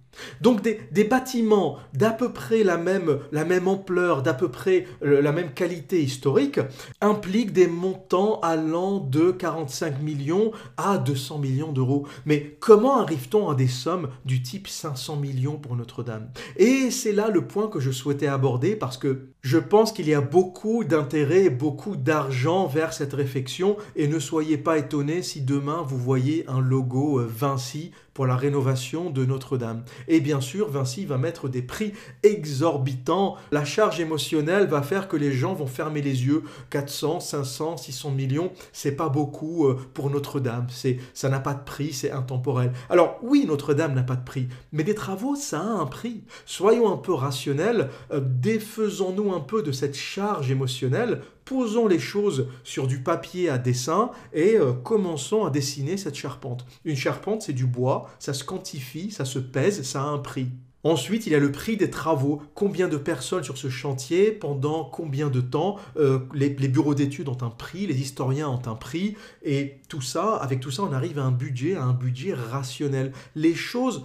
Donc 0.41 0.63
des, 0.63 1.05
bâtiments 1.05 1.79
d'à 1.93 2.11
peu 2.11 2.33
près 2.33 2.65
la 2.65 2.77
même, 2.77 3.19
la 3.31 3.45
même 3.45 3.69
ampleur, 3.69 4.23
d'à 4.23 4.35
peu 4.35 4.49
près 4.51 4.87
euh, 5.05 5.21
la 5.21 5.33
même 5.33 5.53
qualité 5.53 6.03
historique, 6.03 6.61
impliquent 7.01 7.53
des 7.53 7.67
montants 7.67 8.41
allant 8.41 8.99
de 8.99 9.31
45 9.31 10.01
millions 10.01 10.53
à 10.77 10.99
200 10.99 11.39
millions 11.39 11.73
d'euros. 11.73 12.07
Mais 12.25 12.57
comment 12.61 13.01
arrive-t-on 13.01 13.49
à 13.49 13.55
des 13.55 13.69
sommes 13.69 14.09
du 14.25 14.43
type 14.43 14.69
500 14.69 15.17
millions 15.17 15.57
pour 15.57 15.77
Notre-Dame? 15.77 16.31
Et 16.57 16.91
c'est 16.91 17.13
là 17.13 17.29
le 17.29 17.47
point 17.47 17.69
que 17.69 17.81
je 17.81 17.91
souhaitais 17.91 18.27
aborder 18.27 18.77
parce 18.77 18.97
que 18.97 19.29
je 19.43 19.59
pense 19.59 19.93
qu'il 19.93 20.09
y 20.09 20.15
a 20.15 20.21
beaucoup 20.21 20.85
d'intérêt, 20.85 21.51
beaucoup 21.51 21.97
d'argent 21.97 22.67
vers 22.67 22.93
cette 22.93 23.13
réflexion 23.13 23.77
et 23.95 24.09
ne 24.09 24.19
soyez 24.19 24.57
pas 24.57 24.79
étonnés 24.79 25.23
si 25.23 25.43
demain 25.43 25.83
vous 25.87 25.99
voyez 25.99 26.45
un 26.49 26.61
logo 26.61 27.21
euh, 27.21 27.27
Vinci 27.27 27.93
pour 28.15 28.27
la 28.27 28.37
rénovation 28.37 29.11
de 29.11 29.25
Notre-Dame. 29.25 29.85
Et 30.09 30.21
bien 30.21 30.41
sûr, 30.41 30.71
Vinci 30.71 31.05
va 31.05 31.19
mettre 31.19 31.49
des 31.49 31.63
prix 31.63 31.93
exorbitants. 32.23 33.37
La 33.53 33.65
charge 33.65 34.01
émotionnelle 34.01 34.67
va 34.67 34.83
faire 34.83 35.09
que 35.09 35.17
les 35.17 35.33
gens 35.33 35.55
vont 35.55 35.67
fermer 35.67 36.03
les 36.03 36.27
yeux. 36.27 36.43
400, 36.71 37.21
500, 37.21 37.77
600 37.77 38.11
millions, 38.11 38.53
c'est 38.73 38.93
pas 38.97 39.09
beaucoup 39.09 39.67
euh, 39.67 39.79
pour 39.95 40.11
Notre-Dame. 40.11 40.67
C'est, 40.71 40.99
ça 41.13 41.29
n'a 41.29 41.41
pas 41.41 41.55
de 41.55 41.65
prix, 41.65 41.93
c'est 41.93 42.11
intemporel. 42.11 42.73
Alors 42.91 43.19
oui, 43.23 43.45
Notre-Dame 43.47 43.95
n'a 43.95 44.03
pas 44.03 44.17
de 44.17 44.25
prix, 44.25 44.49
mais 44.73 44.85
des 44.85 44.95
travaux, 44.95 45.37
ça 45.37 45.61
a 45.61 45.65
un 45.65 45.87
prix. 45.87 46.25
Soyons 46.47 46.93
un 46.93 46.97
peu 46.97 47.13
rationnels, 47.13 47.89
euh, 48.13 48.21
défaisons-nous 48.23 49.33
un 49.33 49.41
peu 49.41 49.63
de 49.63 49.73
cette 49.73 49.97
charge 49.97 50.51
émotionnelle 50.51 51.23
posons 51.45 51.87
les 51.87 51.99
choses 51.99 52.49
sur 52.63 52.87
du 52.87 53.01
papier 53.01 53.49
à 53.49 53.59
dessin 53.59 54.11
et 54.33 54.57
euh, 54.57 54.73
commençons 54.73 55.45
à 55.45 55.51
dessiner 55.51 55.97
cette 55.97 56.15
charpente. 56.15 56.65
Une 56.85 56.97
charpente, 56.97 57.43
c'est 57.43 57.53
du 57.53 57.67
bois, 57.67 58.11
ça 58.19 58.33
se 58.33 58.45
quantifie, 58.45 59.11
ça 59.11 59.25
se 59.25 59.39
pèse, 59.39 59.83
ça 59.83 60.03
a 60.03 60.07
un 60.07 60.19
prix. 60.19 60.49
Ensuite, 60.85 61.27
il 61.27 61.33
y 61.33 61.35
a 61.35 61.39
le 61.39 61.51
prix 61.51 61.79
des 61.79 61.89
travaux. 61.89 62.43
Combien 62.55 62.89
de 62.89 62.99
personnes 62.99 63.43
sur 63.43 63.57
ce 63.57 63.71
chantier, 63.71 64.31
pendant 64.31 64.85
combien 64.85 65.31
de 65.31 65.41
temps 65.41 65.79
euh, 65.97 66.21
les, 66.35 66.51
les, 66.51 66.69
bureaux 66.69 66.95
d'études 66.95 67.31
ont 67.31 67.39
un 67.41 67.49
prix, 67.49 67.87
les 67.87 67.99
historiens 67.99 68.51
ont 68.51 68.61
un 68.67 68.75
prix, 68.75 69.17
et 69.43 69.79
tout 69.89 70.03
ça, 70.03 70.37
avec 70.37 70.61
tout 70.61 70.71
ça, 70.71 70.83
on 70.83 70.93
arrive 70.93 71.19
à 71.19 71.25
un 71.25 71.31
budget, 71.31 71.75
à 71.75 71.85
un 71.85 71.95
budget 71.95 72.35
rationnel. 72.35 73.13
Les 73.35 73.55
choses 73.55 74.05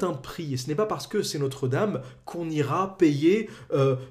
un 0.00 0.12
prix. 0.12 0.54
Et 0.54 0.56
ce 0.56 0.68
n'est 0.68 0.74
pas 0.74 0.86
parce 0.86 1.06
que 1.06 1.22
c'est 1.22 1.38
Notre-Dame 1.38 2.00
qu'on 2.24 2.50
ira 2.50 2.96
payer 2.98 3.48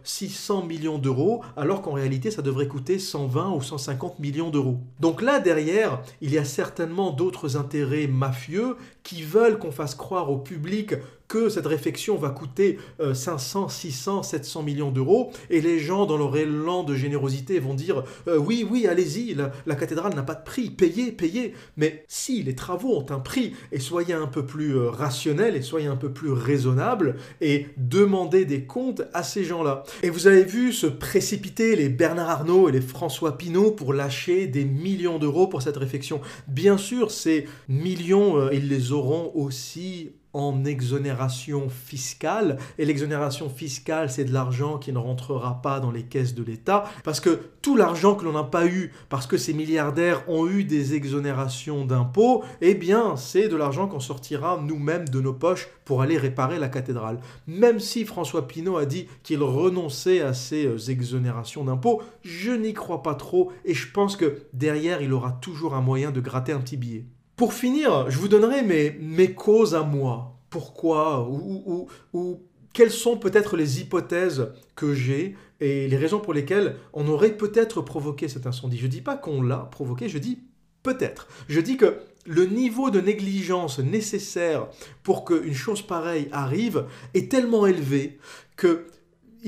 600 0.04 0.62
euh, 0.62 0.66
millions 0.66 0.98
d'euros, 0.98 1.44
alors 1.56 1.82
qu'en 1.82 1.94
réalité, 1.94 2.32
ça 2.32 2.42
devrait 2.42 2.68
coûter 2.68 3.00
120 3.00 3.52
ou 3.52 3.62
150 3.62 4.20
millions 4.20 4.50
d'euros. 4.50 4.78
Donc 5.00 5.22
là, 5.22 5.40
derrière, 5.40 6.02
il 6.22 6.32
y 6.32 6.38
a 6.38 6.46
certainement 6.46 7.12
d'autres 7.12 7.58
intérêts 7.58 8.08
mafieux 8.08 8.78
qui 9.08 9.24
veulent 9.24 9.58
qu'on 9.58 9.72
fasse 9.72 9.96
croire 9.96 10.30
au 10.30 10.38
public 10.38 10.96
que 11.30 11.50
cette 11.50 11.66
réfection 11.66 12.16
va 12.16 12.30
coûter 12.30 12.78
500, 13.14 13.70
600, 13.70 14.24
700 14.24 14.64
millions 14.64 14.92
d'euros, 14.92 15.32
et 15.50 15.62
les 15.62 15.80
gens, 15.80 16.06
dans 16.06 16.18
leur 16.18 16.36
élan 16.38 16.84
de 16.84 16.96
générosité, 16.96 17.60
vont 17.60 17.74
dire 17.74 18.04
euh, 18.28 18.38
oui, 18.38 18.66
oui, 18.70 18.88
allez-y, 18.88 19.34
la, 19.34 19.76
cathédrale 19.76 20.14
n'a 20.16 20.24
pas 20.24 20.36
de 20.36 20.44
prix, 20.44 20.70
payez, 20.70 21.12
payez. 21.12 21.54
Mais 21.76 22.06
si 22.08 22.44
les 22.44 22.56
travaux 22.56 22.96
ont 22.98 23.06
un 23.12 23.20
prix, 23.20 23.54
et 23.72 23.80
soyez 23.80 24.14
un 24.14 24.28
peu 24.28 24.46
plus 24.46 24.76
euh, 24.76 24.90
rationnels, 24.90 25.56
et 25.56 25.62
soyez 25.62 25.88
un 25.88 25.96
peu 25.96 26.12
plus 26.12 26.32
raisonnables, 26.32 27.16
et 27.42 27.68
demandez 27.78 28.46
des 28.46 28.64
comptes 28.64 29.04
à 29.14 29.24
ces 29.24 29.44
gens-là. 29.44 29.84
Et 30.04 30.10
vous 30.10 30.28
avez 30.28 30.44
vu 30.44 30.72
se 30.72 30.88
précipiter 30.88 31.76
les 31.76 31.90
Bernard 31.90 32.30
Arnault 32.30 32.70
et 32.70 32.72
les 32.72 32.82
François 32.82 33.38
Pinault 33.38 33.72
pour 33.72 33.94
lâcher 33.94 34.48
des 34.48 34.66
millions 34.66 35.20
d'euros 35.20 35.48
pour 35.48 35.62
cette 35.62 35.78
réfection. 35.78 36.22
Bien 36.48 36.78
sûr, 36.78 37.12
ces 37.12 37.48
millions, 37.68 38.38
euh, 38.38 38.50
ils 38.54 38.68
les 38.68 38.92
auront 38.98 39.32
aussi 39.36 40.12
en 40.38 40.66
exonération 40.66 41.68
fiscale. 41.70 42.58
Et 42.78 42.86
l'exonération 42.86 43.50
fiscale, 43.50 44.12
c'est 44.12 44.26
de 44.26 44.34
l'argent 44.34 44.78
qui 44.78 44.94
ne 44.94 45.00
rentrera 45.00 45.62
pas 45.64 45.80
dans 45.80 45.90
les 45.90 46.04
caisses 46.04 46.36
de 46.36 46.44
l'État. 46.44 46.84
Parce 47.04 47.20
que 47.20 47.40
tout 47.62 47.76
l'argent 47.76 48.16
que 48.16 48.24
l'on 48.24 48.34
n'a 48.34 48.44
pas 48.44 48.68
eu, 48.68 48.94
parce 49.10 49.26
que 49.26 49.38
ces 49.38 49.54
milliardaires 49.54 50.24
ont 50.30 50.48
eu 50.48 50.64
des 50.64 50.94
exonérations 50.94 51.86
d'impôts, 51.86 52.44
eh 52.62 52.76
bien, 52.76 53.16
c'est 53.16 53.48
de 53.48 53.56
l'argent 53.56 53.88
qu'on 53.88 54.00
sortira 54.00 54.62
nous-mêmes 54.62 55.10
de 55.10 55.22
nos 55.22 55.34
poches 55.34 55.70
pour 55.86 56.04
aller 56.04 56.18
réparer 56.18 56.60
la 56.60 56.70
cathédrale. 56.70 57.20
Même 57.48 57.80
si 57.80 58.06
François 58.06 58.48
Pinault 58.48 58.78
a 58.78 58.86
dit 58.86 59.08
qu'il 59.24 59.42
renonçait 59.42 60.22
à 60.22 60.34
ces 60.34 60.66
euh, 60.66 60.78
exonérations 60.90 61.64
d'impôts, 61.64 62.02
je 62.24 62.52
n'y 62.52 62.74
crois 62.74 63.02
pas 63.02 63.16
trop 63.16 63.52
et 63.66 63.74
je 63.74 63.92
pense 63.92 64.16
que 64.16 64.44
derrière, 64.54 65.02
il 65.02 65.14
aura 65.14 65.32
toujours 65.32 65.74
un 65.74 65.82
moyen 65.82 66.12
de 66.12 66.22
gratter 66.22 66.52
un 66.52 66.60
petit 66.60 66.78
billet. 66.78 67.06
Pour 67.38 67.54
finir, 67.54 68.10
je 68.10 68.18
vous 68.18 68.28
donnerai 68.28 68.64
mes, 68.64 69.34
causes 69.34 69.76
à 69.76 69.84
moi. 69.84 70.40
Pourquoi 70.50 71.30
ou, 71.30 71.88
ou, 72.14 72.42
quelles 72.74 72.92
sont 72.92 73.16
peut-être 73.16 73.56
les 73.56 73.80
hypothèses 73.80 74.52
que 74.76 74.96
j'ai 74.96 75.36
et 75.60 75.88
les 75.88 75.98
raisons 75.98 76.20
pour 76.20 76.34
lesquelles 76.34 76.78
on 76.94 77.08
aurait 77.08 77.38
peut-être 77.38 77.82
provoqué 77.82 78.28
cet 78.28 78.48
incendie. 78.48 78.78
Je 78.78 78.88
ne 78.88 78.92
dis 78.92 79.02
pas 79.02 79.18
qu'on 79.18 79.44
l'a 79.44 79.70
provoqué, 79.72 80.10
je 80.10 80.18
dis 80.18 80.40
peut-être. 80.82 81.28
Je 81.48 81.60
dis 81.60 81.78
que 81.78 82.00
le 82.26 82.46
niveau 82.46 82.90
de 82.90 83.02
négligence 83.02 83.78
nécessaire 83.78 84.68
pour 85.04 85.24
qu'une 85.24 85.54
chose 85.54 85.84
pareille 85.84 86.30
arrive 86.32 86.86
est 87.14 87.30
tellement 87.30 87.68
élevé 87.68 88.18
que 88.56 88.88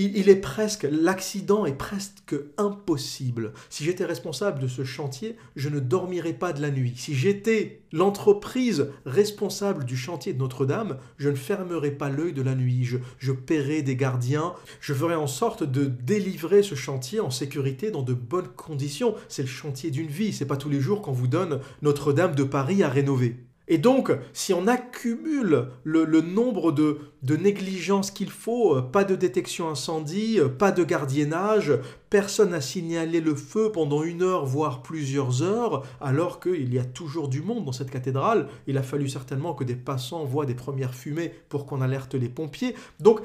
il, 0.01 0.29
est 0.29 0.37
presque, 0.37 0.87
l'accident 0.89 1.65
est 1.65 1.77
presque 1.77 2.35
impossible. 2.57 3.51
Si 3.69 3.83
j'étais 3.83 4.05
responsable 4.05 4.61
de 4.61 4.67
ce 4.67 4.85
chantier, 4.85 5.35
je 5.57 5.67
ne 5.67 5.79
dormirais 5.79 6.33
pas 6.33 6.53
de 6.53 6.61
la 6.61 6.71
nuit. 6.71 6.93
Si 6.95 7.15
j'étais 7.15 7.81
l'entreprise 7.91 8.87
responsable 9.05 9.83
du 9.83 9.97
chantier 9.97 10.31
de 10.31 10.39
Notre-Dame, 10.39 10.99
je 11.17 11.29
ne 11.29 11.35
fermerais 11.35 11.91
pas 11.91 12.09
l'œil 12.09 12.31
de 12.31 12.41
la 12.41 12.55
nuit. 12.55 12.85
Je, 12.85 12.97
je 13.17 13.33
paierais 13.33 13.81
des 13.81 13.97
gardiens. 13.97 14.53
Je 14.79 14.93
ferais 14.93 15.15
en 15.15 15.27
sorte 15.27 15.63
de 15.63 15.85
délivrer 15.85 16.63
ce 16.63 16.75
chantier 16.75 17.19
en 17.19 17.31
sécurité 17.31 17.91
dans 17.91 18.03
de 18.03 18.13
bonnes 18.13 18.47
conditions. 18.47 19.15
C'est 19.27 19.41
le 19.41 19.49
chantier 19.49 19.91
d'une 19.91 20.07
vie. 20.07 20.31
C'est 20.31 20.45
pas 20.45 20.55
tous 20.55 20.69
les 20.69 20.79
jours 20.79 21.01
qu'on 21.01 21.11
vous 21.11 21.27
donne 21.27 21.59
Notre-Dame 21.81 22.35
de 22.35 22.43
Paris 22.43 22.83
à 22.83 22.89
rénover. 22.89 23.48
Et 23.69 23.77
donc, 23.77 24.11
si 24.33 24.51
on 24.51 24.65
accumule 24.67 25.67
le, 25.83 26.21
nombre 26.21 26.71
de, 26.71 26.97
négligences 27.23 28.09
qu'il 28.09 28.31
faut, 28.31 28.75
euh, 28.75 28.81
pas 28.81 29.03
de 29.03 29.15
détection 29.15 29.69
incendie, 29.69 30.39
euh, 30.39 30.49
pas 30.49 30.71
de 30.71 30.83
gardiennage, 30.83 31.73
personne 32.09 32.49
n'a 32.49 32.61
signalé 32.61 33.21
le 33.21 33.35
feu 33.35 33.71
pendant 33.71 34.01
une 34.01 34.23
heure, 34.23 34.45
voire 34.45 34.81
plusieurs 34.81 35.43
heures, 35.43 35.85
alors 36.01 36.39
qu'il 36.39 36.73
y 36.73 36.79
a 36.79 36.83
toujours 36.83 37.29
du 37.29 37.43
monde 37.43 37.63
dans 37.63 37.71
cette 37.71 37.91
cathédrale, 37.91 38.47
il 38.65 38.75
a 38.77 38.83
fallu 38.83 39.07
certainement 39.07 39.53
que 39.53 39.63
des 39.63 39.75
passants 39.75 40.25
voient 40.25 40.47
des 40.47 40.55
premières 40.55 40.95
fumées 40.95 41.31
pour 41.47 41.67
qu'on 41.67 41.81
alerte 41.81 42.15
les 42.15 42.29
pompiers. 42.29 42.73
Donc, 42.99 43.21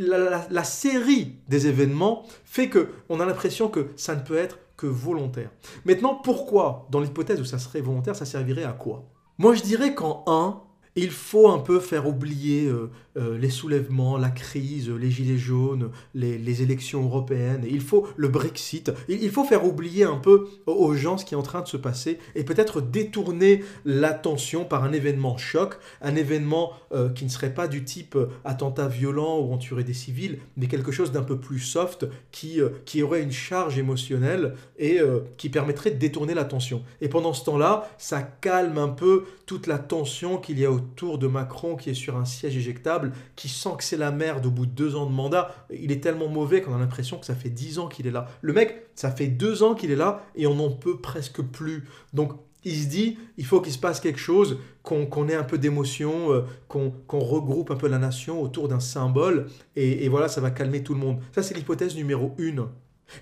la, 0.00 0.48
la 0.50 0.64
série 0.64 1.36
des 1.48 1.68
événements 1.68 2.24
fait 2.44 2.68
que 2.68 2.88
on 3.08 3.20
a 3.20 3.24
l'impression 3.24 3.68
que 3.68 3.86
ça 3.94 4.16
ne 4.16 4.20
peut 4.20 4.36
être 4.36 4.58
que 4.76 4.88
volontaire. 4.88 5.50
Maintenant, 5.84 6.16
pourquoi, 6.16 6.88
dans 6.90 7.00
l'hypothèse 7.00 7.40
où 7.40 7.44
ça 7.44 7.58
serait 7.58 7.80
volontaire, 7.80 8.16
ça 8.16 8.26
servirait 8.26 8.64
à 8.64 8.72
quoi? 8.72 9.04
Moi, 9.38 9.54
je 9.54 9.62
dirais 9.62 9.94
qu'en 9.94 10.24
un, 10.26 10.60
Il 10.98 11.10
faut 11.10 11.50
un 11.50 11.58
peu 11.58 11.78
faire 11.78 12.08
oublier 12.08 12.66
euh, 12.66 12.90
euh, 13.18 13.36
les 13.36 13.50
soulèvements, 13.50 14.16
la 14.16 14.30
crise, 14.30 14.88
les 14.88 15.10
gilets 15.10 15.36
jaunes, 15.36 15.90
les, 16.14 16.62
élections 16.62 17.04
européennes. 17.04 17.66
Il 17.68 17.82
faut 17.82 18.08
le 18.16 18.28
Brexit. 18.28 18.90
Il, 19.06 19.30
faut 19.30 19.44
faire 19.44 19.66
oublier 19.66 20.04
un 20.04 20.16
peu 20.16 20.48
aux 20.64 20.94
gens 20.94 21.18
ce 21.18 21.26
qui 21.26 21.34
est 21.34 21.36
en 21.36 21.42
train 21.42 21.60
de 21.60 21.66
se 21.66 21.76
passer 21.76 22.18
et 22.34 22.44
peut-être 22.44 22.80
détourner 22.80 23.62
l'attention 23.84 24.64
par 24.64 24.84
un 24.84 24.92
événement 24.94 25.36
choc, 25.36 25.74
un 26.00 26.16
événement 26.16 26.72
euh, 26.92 27.10
qui 27.10 27.24
ne 27.26 27.30
serait 27.30 27.52
pas 27.52 27.68
du 27.68 27.84
type 27.84 28.16
attentat 28.46 28.88
violent 28.88 29.38
où 29.40 29.52
on 29.52 29.58
tuerait 29.58 29.84
des 29.84 29.92
civils, 29.92 30.38
mais 30.56 30.66
quelque 30.66 30.92
chose 30.92 31.12
d'un 31.12 31.22
peu 31.22 31.38
plus 31.38 31.60
soft 31.60 32.06
qui, 32.32 32.60
qui 32.86 33.02
aurait 33.02 33.22
une 33.22 33.32
charge 33.32 33.76
émotionnelle 33.76 34.54
et 34.78 34.98
qui 35.36 35.50
permettrait 35.50 35.90
de 35.90 35.98
détourner 35.98 36.32
l'attention. 36.32 36.82
Et 37.02 37.08
pendant 37.08 37.34
ce 37.34 37.44
temps-là, 37.44 37.90
ça 37.98 38.22
calme 38.22 38.78
un 38.78 38.88
peu 38.88 39.24
toute 39.44 39.66
la 39.66 39.78
tension 39.78 40.38
qu'il 40.38 40.58
y 40.58 40.64
a 40.64 40.70
autour 40.70 40.85
de 41.18 41.26
Macron 41.26 41.76
qui 41.76 41.90
est 41.90 41.94
sur 41.94 42.16
un 42.16 42.24
siège 42.24 42.56
éjectable, 42.56 43.12
qui 43.34 43.48
sent 43.48 43.70
que 43.78 43.84
c'est 43.84 43.96
la 43.96 44.10
merde 44.10 44.46
au 44.46 44.50
bout 44.50 44.66
de 44.66 44.72
deux 44.72 44.96
ans 44.96 45.06
de 45.06 45.14
mandat. 45.14 45.54
Il 45.70 45.92
est 45.92 46.00
tellement 46.00 46.28
mauvais 46.28 46.62
qu'on 46.62 46.74
a 46.74 46.78
l'impression 46.78 47.18
que 47.18 47.26
ça 47.26 47.34
fait 47.34 47.50
dix 47.50 47.78
ans 47.78 47.88
qu'il 47.88 48.06
est 48.06 48.10
là. 48.10 48.26
Le 48.40 48.52
mec, 48.52 48.86
ça 48.94 49.10
fait 49.10 49.28
deux 49.28 49.62
ans 49.62 49.74
qu'il 49.74 49.90
est 49.90 49.96
là 49.96 50.24
et 50.34 50.46
on 50.46 50.54
n'en 50.54 50.70
peut 50.70 50.98
presque 50.98 51.42
plus. 51.42 51.84
Donc 52.12 52.32
il 52.64 52.74
se 52.74 52.88
dit, 52.88 53.16
il 53.36 53.46
faut 53.46 53.60
qu'il 53.60 53.72
se 53.72 53.78
passe 53.78 54.00
quelque 54.00 54.18
chose, 54.18 54.58
qu'on 54.82 55.28
ait 55.28 55.36
un 55.36 55.44
peu 55.44 55.56
d'émotion, 55.56 56.32
euh, 56.32 56.42
qu'on 56.66 57.20
regroupe 57.20 57.70
un 57.70 57.76
peu 57.76 57.86
la 57.86 57.98
nation 57.98 58.42
autour 58.42 58.66
d'un 58.66 58.80
symbole, 58.80 59.46
et, 59.76 60.04
et, 60.04 60.08
voilà, 60.08 60.26
ça 60.26 60.40
va 60.40 60.50
calmer 60.50 60.82
tout 60.82 60.92
le 60.92 60.98
monde. 60.98 61.20
Ça, 61.32 61.44
c'est 61.44 61.54
l'hypothèse 61.54 61.94
numéro 61.94 62.34
une. 62.38 62.66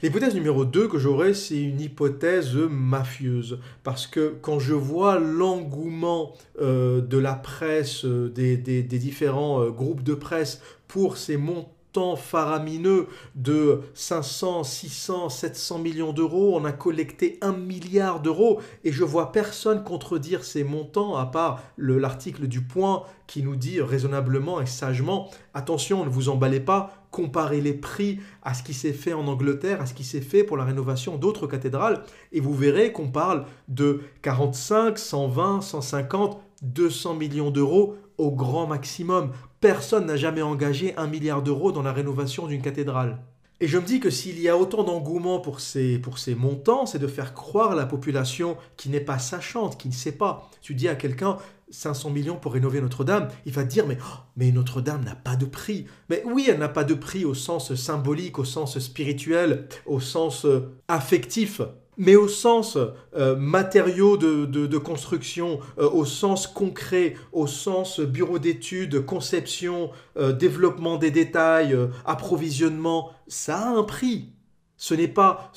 L'hypothèse 0.02 0.34
numéro 0.34 0.64
2 0.64 0.88
que 0.88 0.98
j'aurais, 0.98 1.34
c'est 1.34 1.60
une 1.60 1.80
hypothèse 1.80 2.54
mafieuse. 2.56 3.58
Parce 3.82 4.06
que 4.06 4.34
quand 4.40 4.58
je 4.58 4.74
vois 4.74 5.18
l'engouement 5.18 6.32
euh, 6.60 7.00
de 7.00 7.18
la 7.18 7.34
presse, 7.34 8.04
euh, 8.04 8.28
des, 8.28 8.56
différents 8.82 9.62
euh, 9.62 9.70
groupes 9.70 10.02
de 10.02 10.14
presse 10.14 10.62
pour 10.88 11.16
ces 11.16 11.36
montants 11.36 11.73
faramineux 12.16 13.06
de 13.34 13.80
500, 13.94 14.64
600, 14.64 15.28
700 15.28 15.78
millions 15.78 16.12
d'euros, 16.12 16.56
on 16.56 16.64
a 16.64 16.72
collecté 16.72 17.38
un 17.40 17.52
milliard 17.52 18.20
d'euros. 18.20 18.60
Et 18.82 18.92
je 18.92 19.04
vois 19.04 19.32
personne 19.32 19.84
contredire 19.84 20.44
ces 20.44 20.64
montants 20.64 21.16
à 21.16 21.26
part 21.26 21.62
l'article 21.78 22.46
du 22.48 22.62
Point 22.62 23.04
qui 23.26 23.42
nous 23.42 23.56
dit 23.56 23.80
raisonnablement 23.80 24.60
et 24.60 24.66
sagement 24.66 25.30
attention, 25.54 26.04
ne 26.04 26.10
vous 26.10 26.28
emballez 26.28 26.60
pas, 26.60 26.92
comparez 27.10 27.60
les 27.60 27.72
prix 27.72 28.18
à 28.42 28.54
ce 28.54 28.62
qui 28.62 28.74
s'est 28.74 28.92
fait 28.92 29.14
en 29.14 29.26
Angleterre, 29.28 29.80
à 29.80 29.86
ce 29.86 29.94
qui 29.94 30.04
s'est 30.04 30.20
fait 30.20 30.44
pour 30.44 30.56
la 30.56 30.64
rénovation 30.64 31.16
d'autres 31.16 31.46
cathédrales, 31.46 32.02
et 32.32 32.40
vous 32.40 32.54
verrez 32.54 32.92
qu'on 32.92 33.08
parle 33.08 33.46
de 33.68 34.00
45, 34.22 34.98
120, 34.98 35.60
150, 35.60 36.40
200 36.62 37.14
millions 37.14 37.50
d'euros 37.50 37.96
au 38.18 38.30
grand 38.30 38.66
maximum. 38.66 39.32
Personne 39.60 40.06
n'a 40.06 40.16
jamais 40.16 40.42
engagé 40.42 40.96
un 40.96 41.06
milliard 41.06 41.42
d'euros 41.42 41.72
dans 41.72 41.82
la 41.82 41.92
rénovation 41.92 42.46
d'une 42.46 42.62
cathédrale. 42.62 43.18
Et 43.60 43.68
je 43.68 43.78
me 43.78 43.86
dis 43.86 44.00
que 44.00 44.10
s'il 44.10 44.40
y 44.40 44.48
a 44.48 44.58
autant 44.58 44.82
d'engouement 44.82 45.38
pour 45.38 45.60
ces, 45.60 45.98
pour 45.98 46.18
ces 46.18 46.34
montants, 46.34 46.86
c'est 46.86 46.98
de 46.98 47.06
faire 47.06 47.34
croire 47.34 47.72
à 47.72 47.74
la 47.76 47.86
population 47.86 48.56
qui 48.76 48.88
n'est 48.88 49.00
pas 49.00 49.18
sachante, 49.18 49.78
qui 49.78 49.88
ne 49.88 49.92
sait 49.94 50.12
pas. 50.12 50.50
Tu 50.60 50.74
dis 50.74 50.88
à 50.88 50.96
quelqu'un, 50.96 51.38
500 51.70 52.10
millions 52.10 52.36
pour 52.36 52.52
rénover 52.52 52.80
Notre-Dame, 52.80 53.28
il 53.46 53.52
va 53.52 53.64
dire 53.64 53.86
mais, 53.86 53.96
oh, 54.00 54.18
mais 54.36 54.52
Notre-Dame 54.52 55.04
n'a 55.04 55.14
pas 55.14 55.36
de 55.36 55.46
prix. 55.46 55.86
Mais 56.10 56.22
oui, 56.26 56.46
elle 56.48 56.58
n'a 56.58 56.68
pas 56.68 56.84
de 56.84 56.94
prix 56.94 57.24
au 57.24 57.34
sens 57.34 57.74
symbolique, 57.74 58.38
au 58.38 58.44
sens 58.44 58.78
spirituel, 58.78 59.68
au 59.86 60.00
sens 60.00 60.44
euh, 60.44 60.76
affectif, 60.88 61.62
mais 61.96 62.16
au 62.16 62.28
sens 62.28 62.78
euh, 63.14 63.36
matériaux 63.36 64.16
de, 64.16 64.78
construction, 64.78 65.60
euh, 65.78 65.88
au 65.90 66.04
sens 66.04 66.46
concret, 66.46 67.14
au 67.32 67.46
sens 67.46 68.00
bureau 68.00 68.38
d'études, 68.38 69.04
conception, 69.04 69.90
développement 70.16 70.96
des 70.96 71.10
détails, 71.10 71.76
approvisionnement, 72.04 73.10
ça 73.26 73.58
a 73.58 73.68
un 73.68 73.82
prix. 73.82 74.30
Ce 74.76 74.94
n'est 74.94 75.08
pas... 75.08 75.52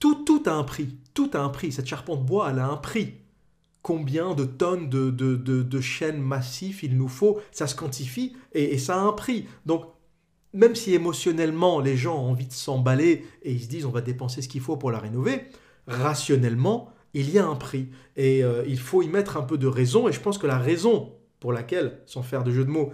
tout, 0.00 0.24
tout 0.24 0.42
a 0.46 0.52
un 0.52 0.64
prix. 0.64 0.96
Tout 1.14 1.30
a 1.34 1.38
un 1.38 1.48
prix. 1.48 1.72
Cette 1.72 1.86
charpente 1.86 2.24
bois, 2.24 2.48
elle 2.50 2.58
a 2.58 2.66
un 2.66 2.76
prix 2.76 3.14
combien 3.82 4.34
de 4.34 4.44
tonnes 4.44 4.88
de, 4.88 5.10
de, 5.10 5.80
chaînes 5.80 6.20
massifs 6.20 6.82
il 6.82 6.96
nous 6.96 7.08
faut, 7.08 7.40
ça 7.50 7.66
se 7.66 7.74
quantifie 7.74 8.34
et, 8.52 8.78
ça 8.78 8.96
a 8.96 9.00
un 9.00 9.12
prix. 9.12 9.46
Donc, 9.66 9.84
même 10.52 10.74
si 10.74 10.94
émotionnellement 10.94 11.80
les 11.80 11.96
gens 11.96 12.16
ont 12.16 12.30
envie 12.30 12.46
de 12.46 12.52
s'emballer 12.52 13.24
et 13.42 13.52
ils 13.52 13.62
se 13.62 13.68
disent 13.68 13.86
on 13.86 13.90
va 13.90 14.00
dépenser 14.00 14.42
ce 14.42 14.48
qu'il 14.48 14.60
faut 14.60 14.76
pour 14.76 14.90
la 14.90 14.98
rénover, 14.98 15.44
rationnellement, 15.86 16.92
il 17.14 17.30
y 17.30 17.38
a 17.38 17.46
un 17.46 17.56
prix. 17.56 17.88
Et 18.16 18.44
euh, 18.44 18.64
il 18.66 18.78
faut 18.78 19.02
y 19.02 19.08
mettre 19.08 19.36
un 19.36 19.42
peu 19.42 19.58
de 19.58 19.66
raison. 19.66 20.08
Et 20.08 20.12
je 20.12 20.20
pense 20.20 20.38
que 20.38 20.46
la 20.46 20.58
raison 20.58 21.12
pour 21.40 21.52
laquelle, 21.52 21.98
sans 22.06 22.22
faire 22.22 22.44
de 22.44 22.52
jeu 22.52 22.64
de 22.64 22.70
mots, 22.70 22.92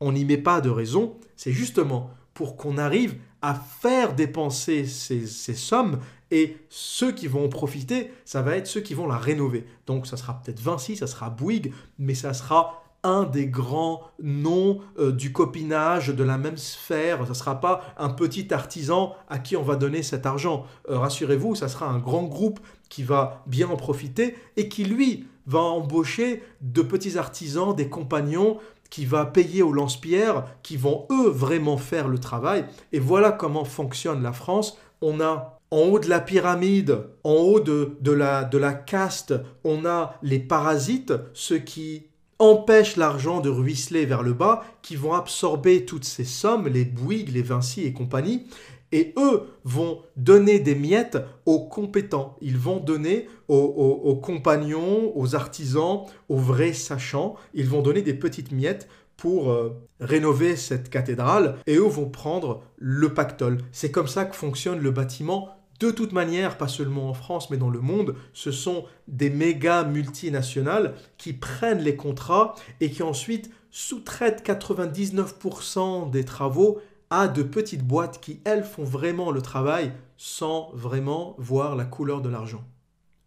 on 0.00 0.12
n'y 0.12 0.24
met 0.24 0.36
pas 0.36 0.60
de 0.60 0.70
raison, 0.70 1.16
c'est 1.36 1.52
justement 1.52 2.10
pour 2.34 2.56
qu'on 2.56 2.78
arrive 2.78 3.16
à 3.40 3.54
faire 3.54 4.14
dépenser 4.14 4.84
ces, 4.84 5.26
ces, 5.26 5.54
sommes 5.54 6.00
et 6.30 6.56
ceux 6.68 7.12
qui 7.12 7.26
vont 7.26 7.44
en 7.44 7.48
profiter, 7.48 8.10
ça 8.24 8.42
va 8.42 8.56
être 8.56 8.66
ceux 8.66 8.80
qui 8.80 8.94
vont 8.94 9.06
la 9.06 9.18
rénover. 9.18 9.66
Donc 9.86 10.06
ça 10.06 10.16
sera 10.16 10.40
peut-être 10.40 10.60
Vinci, 10.60 10.96
ça 10.96 11.06
sera 11.06 11.30
Bouygues, 11.30 11.72
mais 11.98 12.14
ça 12.14 12.34
sera 12.34 12.81
un 13.04 13.24
des 13.24 13.46
grands 13.46 14.02
noms 14.22 14.80
euh, 14.98 15.12
du 15.12 15.32
copinage 15.32 16.08
de 16.08 16.24
la 16.24 16.38
même 16.38 16.56
sphère. 16.56 17.22
Ça 17.24 17.30
ne 17.30 17.34
sera 17.34 17.60
pas 17.60 17.82
un 17.98 18.10
petit 18.10 18.52
artisan 18.54 19.14
à 19.28 19.38
qui 19.38 19.56
on 19.56 19.62
va 19.62 19.76
donner 19.76 20.02
cet 20.02 20.26
argent. 20.26 20.66
Euh, 20.88 20.98
rassurez-vous, 20.98 21.54
ça 21.54 21.68
sera 21.68 21.86
un 21.86 21.98
grand 21.98 22.24
groupe 22.24 22.60
qui 22.88 23.02
va 23.02 23.42
bien 23.46 23.68
en 23.70 23.76
profiter 23.76 24.36
et 24.56 24.68
qui, 24.68 24.84
lui, 24.84 25.26
va 25.46 25.60
embaucher 25.60 26.42
de 26.60 26.82
petits 26.82 27.18
artisans, 27.18 27.74
des 27.74 27.88
compagnons, 27.88 28.58
qui 28.90 29.06
va 29.06 29.24
payer 29.24 29.62
aux 29.62 29.72
lance-pierres, 29.72 30.44
qui 30.62 30.76
vont 30.76 31.06
eux 31.10 31.30
vraiment 31.30 31.78
faire 31.78 32.08
le 32.08 32.18
travail. 32.18 32.66
Et 32.92 32.98
voilà 33.00 33.32
comment 33.32 33.64
fonctionne 33.64 34.22
la 34.22 34.34
France. 34.34 34.76
On 35.00 35.18
a 35.18 35.58
en 35.70 35.78
haut 35.78 35.98
de 35.98 36.10
la 36.10 36.20
pyramide, 36.20 37.06
en 37.24 37.32
haut 37.32 37.60
de, 37.60 37.96
la, 38.04 38.44
de 38.44 38.58
la 38.58 38.74
caste, 38.74 39.32
on 39.64 39.86
a 39.86 40.16
les 40.22 40.38
parasites, 40.38 41.14
ceux 41.32 41.58
qui 41.58 42.08
empêchent 42.42 42.96
l'argent 42.96 43.40
de 43.40 43.48
ruisseler 43.48 44.04
vers 44.04 44.22
le 44.22 44.32
bas, 44.32 44.64
qui 44.82 44.96
vont 44.96 45.12
absorber 45.14 45.84
toutes 45.84 46.04
ces 46.04 46.24
sommes, 46.24 46.66
les 46.66 46.84
Bouygues, 46.84 47.32
les 47.32 47.42
Vinci 47.42 47.82
et 47.82 47.92
compagnie, 47.92 48.46
et 48.90 49.14
eux 49.16 49.44
vont 49.64 50.02
donner 50.16 50.58
des 50.58 50.74
miettes 50.74 51.18
aux 51.46 51.60
compétents. 51.60 52.36
Ils 52.42 52.58
vont 52.58 52.78
donner 52.78 53.28
aux, 53.48 54.16
compagnons, 54.22 55.12
aux 55.14 55.34
artisans, 55.34 56.02
aux 56.28 56.36
vrais 56.36 56.74
sachants. 56.74 57.36
Ils 57.54 57.68
vont 57.68 57.80
donner 57.80 58.02
des 58.02 58.14
petites 58.14 58.52
miettes 58.52 58.88
pour 59.16 59.50
euh, 59.50 59.80
rénover 60.00 60.56
cette 60.56 60.90
cathédrale 60.90 61.56
et 61.66 61.76
eux 61.76 61.86
vont 61.86 62.10
prendre 62.10 62.62
le 62.76 63.14
pactole. 63.14 63.58
C'est 63.70 63.92
comme 63.92 64.08
ça 64.08 64.24
que 64.24 64.34
fonctionne 64.34 64.80
le 64.80 64.90
bâtiment 64.90 65.61
de 65.82 65.90
toute 65.90 66.12
manière, 66.12 66.58
pas 66.58 66.68
seulement 66.68 67.08
en 67.08 67.14
France, 67.14 67.50
mais 67.50 67.56
dans 67.56 67.68
le 67.68 67.80
monde, 67.80 68.14
ce 68.32 68.52
sont 68.52 68.84
des 69.08 69.30
méga 69.30 69.82
multinationales 69.82 70.94
qui 71.18 71.32
prennent 71.32 71.82
les 71.82 71.96
contrats 71.96 72.54
et 72.80 72.92
qui 72.92 73.02
ensuite 73.02 73.50
sous-traitent 73.72 74.46
99% 74.46 76.08
des 76.10 76.24
travaux 76.24 76.80
à 77.10 77.26
de 77.26 77.42
petites 77.42 77.84
boîtes 77.84 78.20
qui, 78.20 78.40
elles, 78.44 78.62
font 78.62 78.84
vraiment 78.84 79.32
le 79.32 79.42
travail 79.42 79.92
sans 80.16 80.70
vraiment 80.72 81.34
voir 81.38 81.74
la 81.74 81.84
couleur 81.84 82.20
de 82.22 82.28
l'argent. 82.28 82.62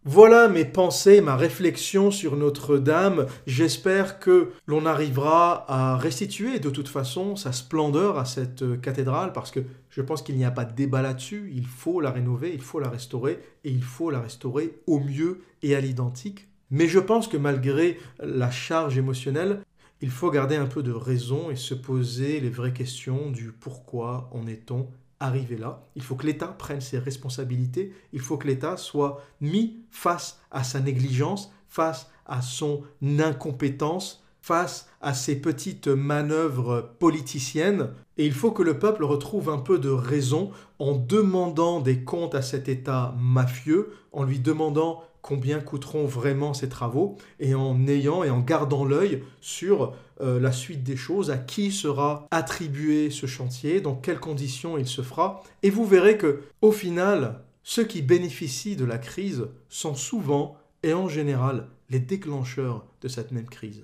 Voilà 0.08 0.50
mes 0.50 0.66
pensées, 0.66 1.20
ma 1.20 1.36
réflexion 1.36 2.12
sur 2.12 2.36
Notre-Dame. 2.36 3.26
J'espère 3.48 4.20
que 4.20 4.52
l'on 4.68 4.86
arrivera 4.86 5.66
à 5.68 5.98
restituer 5.98 6.60
de 6.60 6.70
toute 6.70 6.90
façon 6.90 7.36
sa 7.36 7.52
splendeur 7.52 8.20
à 8.20 8.26
cette 8.26 8.62
euh, 8.62 8.78
cathédrale 8.78 9.34
parce 9.34 9.50
que 9.50 9.62
je 9.90 10.04
pense 10.04 10.22
qu'il 10.22 10.36
n'y 10.38 10.46
a 10.46 10.52
pas 10.52 10.64
de 10.64 10.76
débat 10.76 11.02
là-dessus. 11.02 11.52
Il 11.56 11.66
faut 11.66 12.02
la 12.02 12.12
rénover, 12.12 12.52
il 12.54 12.62
faut 12.62 12.80
la 12.80 12.90
restaurer 12.90 13.40
et 13.64 13.72
il 13.72 13.82
faut 13.82 14.12
la 14.12 14.20
restaurer 14.22 14.80
au 14.86 15.00
mieux 15.00 15.42
et 15.64 15.76
à 15.76 15.82
l'identique. 15.82 16.50
Mais 16.70 16.88
je 16.88 17.00
pense 17.00 17.28
que 17.28 17.38
malgré 17.38 17.98
la 18.20 18.52
charge 18.52 19.00
émotionnelle, 19.00 19.62
il 20.02 20.12
faut 20.12 20.30
garder 20.30 20.56
un 20.56 20.68
peu 20.68 20.84
de 20.84 20.92
raison 20.92 21.50
et 21.50 21.56
se 21.56 21.74
poser 21.74 22.42
les 22.42 22.52
vraies 22.52 22.74
questions 22.74 23.32
du 23.32 23.52
pourquoi 23.52 24.30
en 24.34 24.46
est-on 24.46 24.88
arriver 25.20 25.58
là. 25.58 25.84
Il 25.96 26.04
faut 26.04 26.16
que 26.16 26.26
l'État 26.26 26.48
prenne 26.48 26.82
ses 26.82 27.00
responsabilités. 27.00 27.94
Il 28.14 28.20
faut 28.20 28.38
que 28.38 28.48
l'État 28.48 28.78
soit 28.78 29.22
mis 29.42 29.78
face 29.90 30.40
à 30.52 30.64
sa 30.64 30.80
négligence, 30.80 31.52
face 31.68 32.10
à 32.26 32.42
son 32.42 32.84
incompétence, 33.02 34.24
face 34.42 34.90
à 35.02 35.14
ses 35.14 35.42
petites 35.42 35.88
manœuvres 35.88 36.94
politiciennes. 37.00 37.90
Et 38.18 38.26
il 38.26 38.34
faut 38.34 38.52
que 38.52 38.64
le 38.64 38.78
peuple 38.78 39.04
retrouve 39.04 39.50
un 39.50 39.58
peu 39.58 39.80
de 39.80 39.90
raison 39.90 40.52
en 40.80 40.96
demandant 40.96 41.82
des 41.82 42.04
comptes 42.04 42.36
à 42.36 42.42
cet 42.42 42.70
État 42.70 43.16
mafieux, 43.20 43.94
en 44.12 44.24
lui 44.24 44.40
demandant 44.40 45.04
combien 45.22 45.60
coûteront 45.60 46.06
vraiment 46.06 46.54
ces 46.54 46.70
travaux, 46.70 47.18
et 47.40 47.56
en 47.56 47.88
ayant 47.88 48.24
et 48.24 48.30
en 48.30 48.42
gardant 48.42 48.86
l'œil 48.86 49.24
sur 49.42 49.96
euh, 50.22 50.40
la 50.40 50.52
suite 50.52 50.84
des 50.84 50.96
choses, 50.96 51.32
à 51.32 51.38
qui 51.38 51.72
sera 51.72 52.28
attribué 52.32 53.10
ce 53.10 53.26
chantier, 53.26 53.82
dans 53.82 53.96
quelles 53.96 54.20
conditions 54.20 54.78
il 54.78 54.88
se 54.88 55.02
fera, 55.02 55.44
et 55.64 55.70
vous 55.70 55.86
verrez 55.86 56.18
que, 56.18 56.44
au 56.62 56.72
final, 56.72 57.42
ceux 57.64 57.84
qui 57.84 58.02
bénéficient 58.02 58.76
de 58.76 58.86
la 58.86 58.98
crise 58.98 59.48
sont 59.70 59.96
souvent 59.96 60.58
et 60.84 60.94
en 60.94 61.10
général 61.10 61.68
les 61.90 62.00
déclencheurs 62.00 62.86
de 63.02 63.08
cette 63.08 63.32
même 63.32 63.50
crise. 63.50 63.84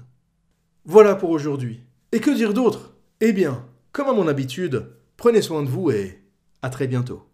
Voilà 0.86 1.16
pour 1.16 1.32
aujourd'hui. 1.32 1.82
Et 2.12 2.20
que 2.20 2.32
dire 2.32 2.54
d'autre? 2.54 2.94
Eh 3.20 3.34
bien, 3.34 3.66
comme 3.92 4.10
à 4.10 4.14
mon 4.14 4.28
habitude, 4.28 4.88
prenez 5.18 5.42
soin 5.42 5.64
de 5.64 5.70
vous 5.70 5.92
et 5.92 6.22
à 6.62 6.70
très 6.70 6.88
bientôt. 6.88 7.31